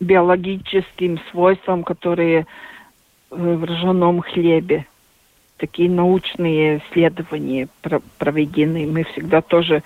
биологическим 0.00 1.18
свойствам, 1.30 1.84
которые 1.84 2.46
в 3.32 3.64
ржаном 3.64 4.20
хлебе. 4.20 4.86
Такие 5.56 5.88
научные 5.88 6.78
исследования 6.78 7.68
проведены. 8.18 8.86
Мы 8.86 9.04
всегда 9.04 9.40
тоже 9.40 9.82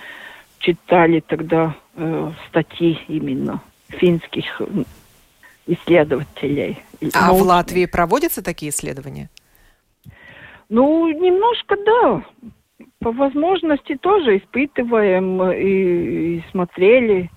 читали 0.58 1.20
тогда 1.20 1.74
э, 1.94 2.32
статьи 2.48 2.98
именно 3.08 3.62
финских 3.88 4.62
исследователей. 5.66 6.78
А 7.14 7.26
научных. 7.26 7.44
в 7.44 7.46
Латвии 7.46 7.86
проводятся 7.86 8.42
такие 8.42 8.70
исследования? 8.70 9.28
Ну, 10.68 11.08
немножко 11.08 11.76
да. 11.84 12.22
По 13.00 13.12
возможности 13.12 13.96
тоже 13.96 14.38
испытываем 14.38 15.42
и, 15.52 16.38
и 16.38 16.44
смотрели. 16.50 17.30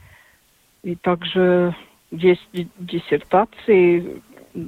И 0.83 0.95
также 0.95 1.75
есть 2.11 2.47
диссертации 2.77 4.21
Э, 4.53 4.59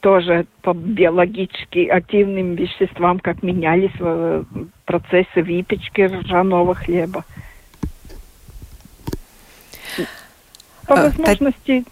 тоже 0.00 0.46
по 0.62 0.72
биологически 0.72 1.86
активным 1.86 2.54
веществам, 2.54 3.18
как 3.18 3.42
менялись 3.42 3.94
э, 3.98 4.44
процессы 4.84 5.42
выпечки 5.42 6.02
ржаного 6.02 6.74
хлеба. 6.74 7.24
По 10.86 10.94
а, 10.94 11.04
возможности 11.04 11.84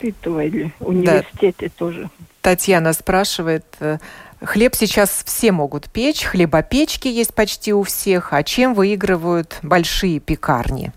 испытывали 0.00 0.72
в 0.80 0.88
университете 0.88 1.68
да. 1.68 1.72
тоже. 1.76 2.10
Татьяна 2.40 2.92
спрашивает, 2.92 3.64
э, 3.80 3.98
хлеб 4.42 4.74
сейчас 4.74 5.22
все 5.24 5.52
могут 5.52 5.90
печь, 5.90 6.24
хлебопечки 6.24 7.06
есть 7.06 7.34
почти 7.34 7.72
у 7.72 7.82
всех, 7.82 8.32
а 8.32 8.42
чем 8.42 8.74
выигрывают 8.74 9.58
большие 9.62 10.20
пекарни? 10.20 10.92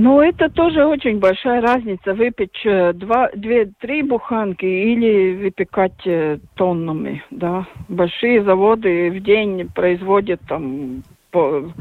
Ну, 0.00 0.20
это 0.20 0.48
тоже 0.48 0.86
очень 0.86 1.18
большая 1.18 1.60
разница, 1.60 2.14
выпечь 2.14 2.64
э, 2.64 2.92
два, 2.92 3.30
две, 3.34 3.66
три 3.80 4.02
буханки 4.02 4.64
или 4.64 5.34
выпекать 5.34 6.06
э, 6.06 6.38
тоннами, 6.54 7.24
да. 7.32 7.66
Большие 7.88 8.44
заводы 8.44 9.10
в 9.10 9.20
день 9.20 9.68
производят 9.74 10.40
там 10.46 11.02
по 11.32 11.72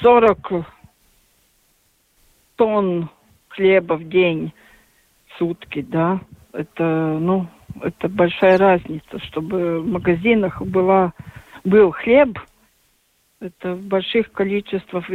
40 0.00 0.64
тонн 2.56 3.10
хлеба 3.48 3.98
в 3.98 4.08
день, 4.08 4.54
в 5.26 5.36
сутки, 5.36 5.82
да. 5.82 6.22
Это, 6.54 7.18
ну, 7.20 7.48
Это 7.82 8.08
большая 8.08 8.56
разница, 8.56 9.18
чтобы 9.26 9.80
в 9.80 9.86
магазинах 9.86 10.62
была, 10.62 11.12
был 11.64 11.90
хлеб, 11.90 12.38
это 13.40 13.74
в 13.74 13.82
больших 13.88 14.32
количествах 14.32 15.10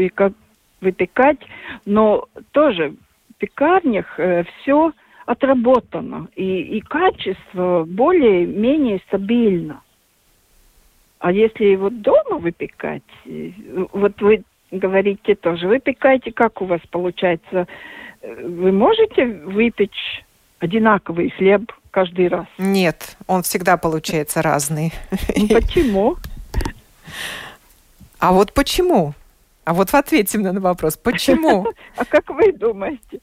выпекать, 0.82 1.40
но 1.86 2.26
тоже 2.52 2.96
в 3.32 3.40
пекарнях 3.40 4.20
э, 4.20 4.44
все 4.62 4.92
отработано, 5.26 6.28
и, 6.36 6.78
и 6.78 6.82
качество 6.82 7.84
более-менее 7.86 9.02
стабильно. 9.08 9.82
А 11.20 11.32
если 11.32 11.76
вот 11.76 12.02
дома 12.02 12.38
выпекать, 12.38 13.04
э, 13.26 13.52
вот 13.92 14.22
вы 14.22 14.44
говорите 14.72 15.36
тоже, 15.36 15.68
выпекайте, 15.68 16.32
как 16.32 16.62
у 16.62 16.66
вас 16.66 16.82
получается? 16.90 17.68
Э, 18.22 18.46
вы 18.46 18.72
можете 18.72 19.26
выпечь 19.26 20.24
одинаковый 20.60 21.30
хлеб 21.32 21.72
каждый 21.92 22.28
раз? 22.28 22.46
Нет, 22.58 23.18
он 23.28 23.44
всегда 23.44 23.78
получается 23.78 24.42
разный. 24.42 24.94
Ну, 25.36 25.48
почему? 25.48 26.18
А 28.20 28.32
вот 28.32 28.54
почему? 28.54 29.14
А 29.68 29.74
вот 29.74 29.94
ответьте 29.94 30.38
мне 30.38 30.54
на 30.54 30.62
вопрос, 30.62 30.96
почему? 30.96 31.68
А 31.98 32.06
как 32.06 32.30
вы 32.30 32.54
думаете? 32.54 33.20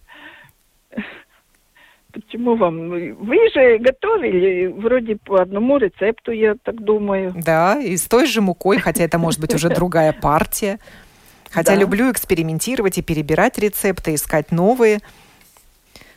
Почему 2.12 2.54
вам? 2.54 2.90
Вы 2.90 3.36
же 3.54 3.78
готовили 3.78 4.66
вроде 4.66 5.16
по 5.16 5.40
одному 5.40 5.78
рецепту, 5.78 6.32
я 6.32 6.54
так 6.62 6.84
думаю. 6.84 7.32
Да, 7.34 7.80
и 7.80 7.96
с 7.96 8.02
той 8.02 8.26
же 8.26 8.42
мукой, 8.42 8.76
хотя 8.76 9.04
это 9.04 9.16
может 9.16 9.40
быть 9.40 9.54
уже 9.54 9.70
другая 9.74 10.12
партия. 10.12 10.80
Хотя 11.50 11.76
да. 11.76 11.80
люблю 11.80 12.12
экспериментировать 12.12 12.98
и 12.98 13.02
перебирать 13.02 13.56
рецепты, 13.56 14.14
искать 14.14 14.52
новые. 14.52 15.00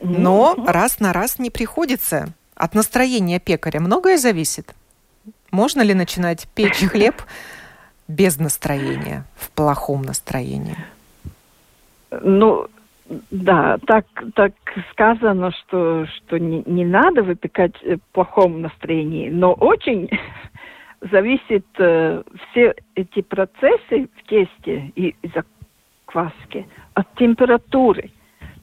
Но 0.01 0.55
mm-hmm. 0.57 0.69
раз 0.69 0.99
на 0.99 1.13
раз 1.13 1.39
не 1.39 1.51
приходится. 1.51 2.33
От 2.53 2.75
настроения 2.75 3.39
пекаря 3.39 3.79
многое 3.79 4.17
зависит. 4.17 4.75
Можно 5.51 5.83
ли 5.83 5.93
начинать 5.93 6.49
печь 6.53 6.85
хлеб 6.91 7.15
без 8.07 8.39
настроения, 8.39 9.25
в 9.35 9.51
плохом 9.51 10.03
настроении? 10.03 10.77
Ну, 12.11 12.67
да, 13.31 13.77
так, 13.85 14.05
так 14.35 14.53
сказано, 14.91 15.51
что, 15.51 16.05
что 16.05 16.37
не, 16.37 16.63
не 16.65 16.85
надо 16.85 17.23
выпекать 17.23 17.75
в 17.83 17.99
плохом 18.13 18.61
настроении, 18.61 19.29
но 19.29 19.53
очень 19.53 20.09
зависит 21.01 21.65
э, 21.77 22.23
все 22.51 22.75
эти 22.95 23.21
процессы 23.21 24.09
в 24.15 24.27
тесте 24.27 24.91
и 24.95 25.15
закваске 25.33 26.67
от 26.93 27.07
температуры. 27.15 28.11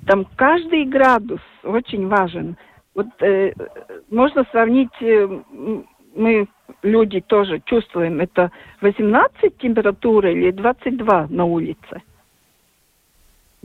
Там 0.06 0.26
каждый 0.36 0.84
градус 0.84 1.40
очень 1.62 2.08
важен. 2.08 2.56
Вот 2.94 3.06
э, 3.20 3.52
можно 4.10 4.44
сравнить, 4.52 4.92
э, 5.00 5.42
мы 6.14 6.46
люди 6.82 7.20
тоже 7.20 7.60
чувствуем, 7.64 8.20
это 8.20 8.50
18 8.80 9.58
температура 9.58 10.30
или 10.32 10.50
22 10.50 11.26
на 11.30 11.44
улице 11.44 12.02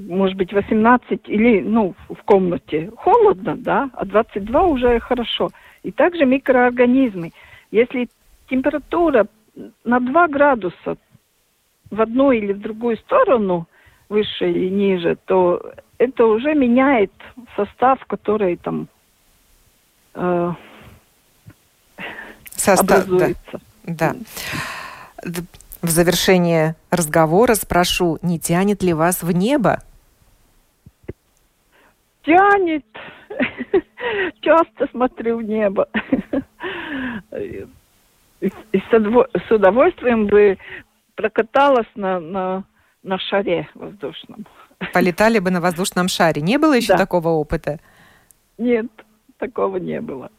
может 0.08 0.38
быть, 0.38 0.54
18 0.54 1.28
или, 1.28 1.62
ну, 1.62 1.94
в 2.10 2.24
комнате 2.24 2.92
холодно, 2.96 3.56
да, 3.58 3.90
а 3.94 4.06
22 4.06 4.64
уже 4.64 5.00
хорошо. 5.00 5.50
И 5.84 5.92
также 5.92 6.26
микроорганизмы. 6.26 7.32
Если 7.72 8.10
температура 8.50 9.28
на 9.84 10.00
2 10.00 10.28
градуса 10.28 10.98
в 11.92 12.02
одну 12.02 12.32
или 12.32 12.54
в 12.54 12.60
другую 12.60 12.98
сторону, 12.98 13.68
выше 14.10 14.50
или 14.50 14.70
ниже, 14.70 15.18
то 15.26 15.62
это 15.98 16.26
уже 16.26 16.56
меняет 16.56 17.12
состав, 17.56 18.04
который 18.06 18.58
там 18.58 18.88
э, 20.16 20.54
состав, 22.60 23.04
образуется. 23.06 23.60
Да. 23.84 24.16
да. 25.24 25.42
В 25.82 25.90
завершение 25.90 26.76
разговора 26.92 27.56
спрошу, 27.56 28.20
не 28.22 28.40
тянет 28.40 28.84
ли 28.84 28.94
вас 28.94 29.24
в 29.24 29.32
небо? 29.32 29.82
тянет. 32.30 32.86
Часто 34.42 34.88
смотрю 34.92 35.38
в 35.38 35.44
небо. 35.44 35.88
И 38.42 38.80
с 38.80 39.52
удовольствием 39.52 40.28
бы 40.28 40.58
прокаталась 41.16 41.88
на, 41.96 42.20
на, 42.20 42.64
на 43.04 43.20
шаре 43.20 43.68
воздушном. 43.74 44.46
Полетали 44.94 45.40
бы 45.40 45.52
на 45.52 45.60
воздушном 45.60 46.08
шаре. 46.08 46.42
Не 46.42 46.58
было 46.58 46.78
еще 46.78 46.94
да. 46.94 46.98
такого 46.98 47.30
опыта? 47.30 47.80
Нет, 48.58 48.88
такого 49.38 49.78
не 49.78 50.00
было. 50.00 50.32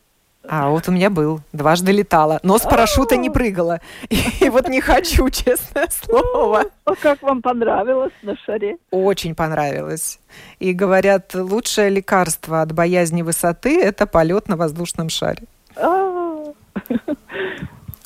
А 0.53 0.69
вот 0.69 0.89
у 0.89 0.91
меня 0.93 1.11
был. 1.11 1.41
Дважды 1.53 1.93
летала. 1.93 2.41
Но 2.43 2.59
с 2.59 2.63
парашюта 2.63 3.17
не 3.17 3.31
прыгала. 3.31 3.81
И 4.41 4.49
вот 4.49 4.69
не 4.69 4.81
хочу, 4.81 5.31
честное 5.31 5.87
слово. 5.91 6.65
А 6.85 6.97
как 6.97 7.23
вам 7.23 7.41
понравилось 7.41 8.13
на 8.23 8.37
шаре? 8.37 8.77
Очень 8.91 9.37
понравилось. 9.37 10.19
И 10.59 10.73
говорят, 10.73 11.35
лучшее 11.35 11.89
лекарство 11.89 12.63
от 12.63 12.73
боязни 12.73 13.23
высоты– 13.23 13.81
это 13.83 14.09
полет 14.09 14.49
на 14.49 14.57
воздушном 14.57 15.09
шаре. 15.09 15.45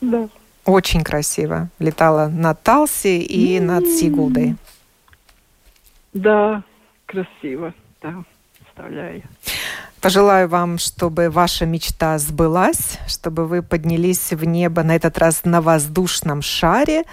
Да. 0.01 0.29
Очень 0.67 1.03
красиво. 1.03 1.71
Летала 1.79 2.29
над 2.29 2.63
Талси 2.63 3.23
и 3.23 3.59
над 3.59 3.87
Сигулдой. 3.87 4.57
Да, 6.13 6.63
красиво. 7.07 7.73
Да, 8.03 8.23
представляю. 8.59 9.23
Пожелаю 10.05 10.51
вам, 10.51 10.77
чтобы 10.77 11.31
ваша 11.31 11.65
мечта 11.65 12.19
сбылась, 12.19 12.99
чтобы 13.07 13.47
вы 13.47 13.63
поднялись 13.63 14.33
в 14.33 14.45
небо 14.45 14.83
на 14.83 14.97
этот 14.97 15.17
раз 15.17 15.45
на 15.45 15.63
воздушном 15.63 16.43
шаре, 16.43 17.05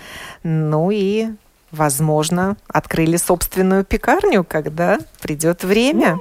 ну 0.43 0.91
и, 0.91 1.29
возможно, 1.71 2.57
открыли 2.67 3.15
собственную 3.15 3.85
пекарню, 3.85 4.43
когда 4.43 4.99
придет 5.21 5.63
время. 5.63 6.19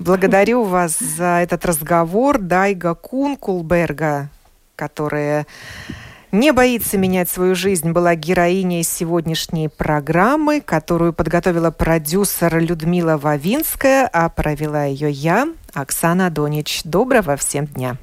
Благодарю 0.00 0.64
вас 0.64 0.98
за 0.98 1.38
этот 1.40 1.64
разговор, 1.64 2.38
Дайга 2.38 2.96
Кункулберга, 2.96 4.28
которая 4.74 5.46
не 6.32 6.52
боится 6.52 6.98
менять 6.98 7.28
свою 7.28 7.54
жизнь, 7.54 7.92
была 7.92 8.14
героиней 8.14 8.82
сегодняшней 8.82 9.68
программы, 9.68 10.60
которую 10.60 11.12
подготовила 11.12 11.70
продюсер 11.70 12.58
Людмила 12.58 13.18
Вавинская, 13.18 14.08
а 14.12 14.28
провела 14.30 14.84
ее 14.84 15.10
я, 15.10 15.48
Оксана 15.74 16.30
Донич. 16.30 16.80
Доброго 16.84 17.36
всем 17.36 17.66
дня! 17.66 17.96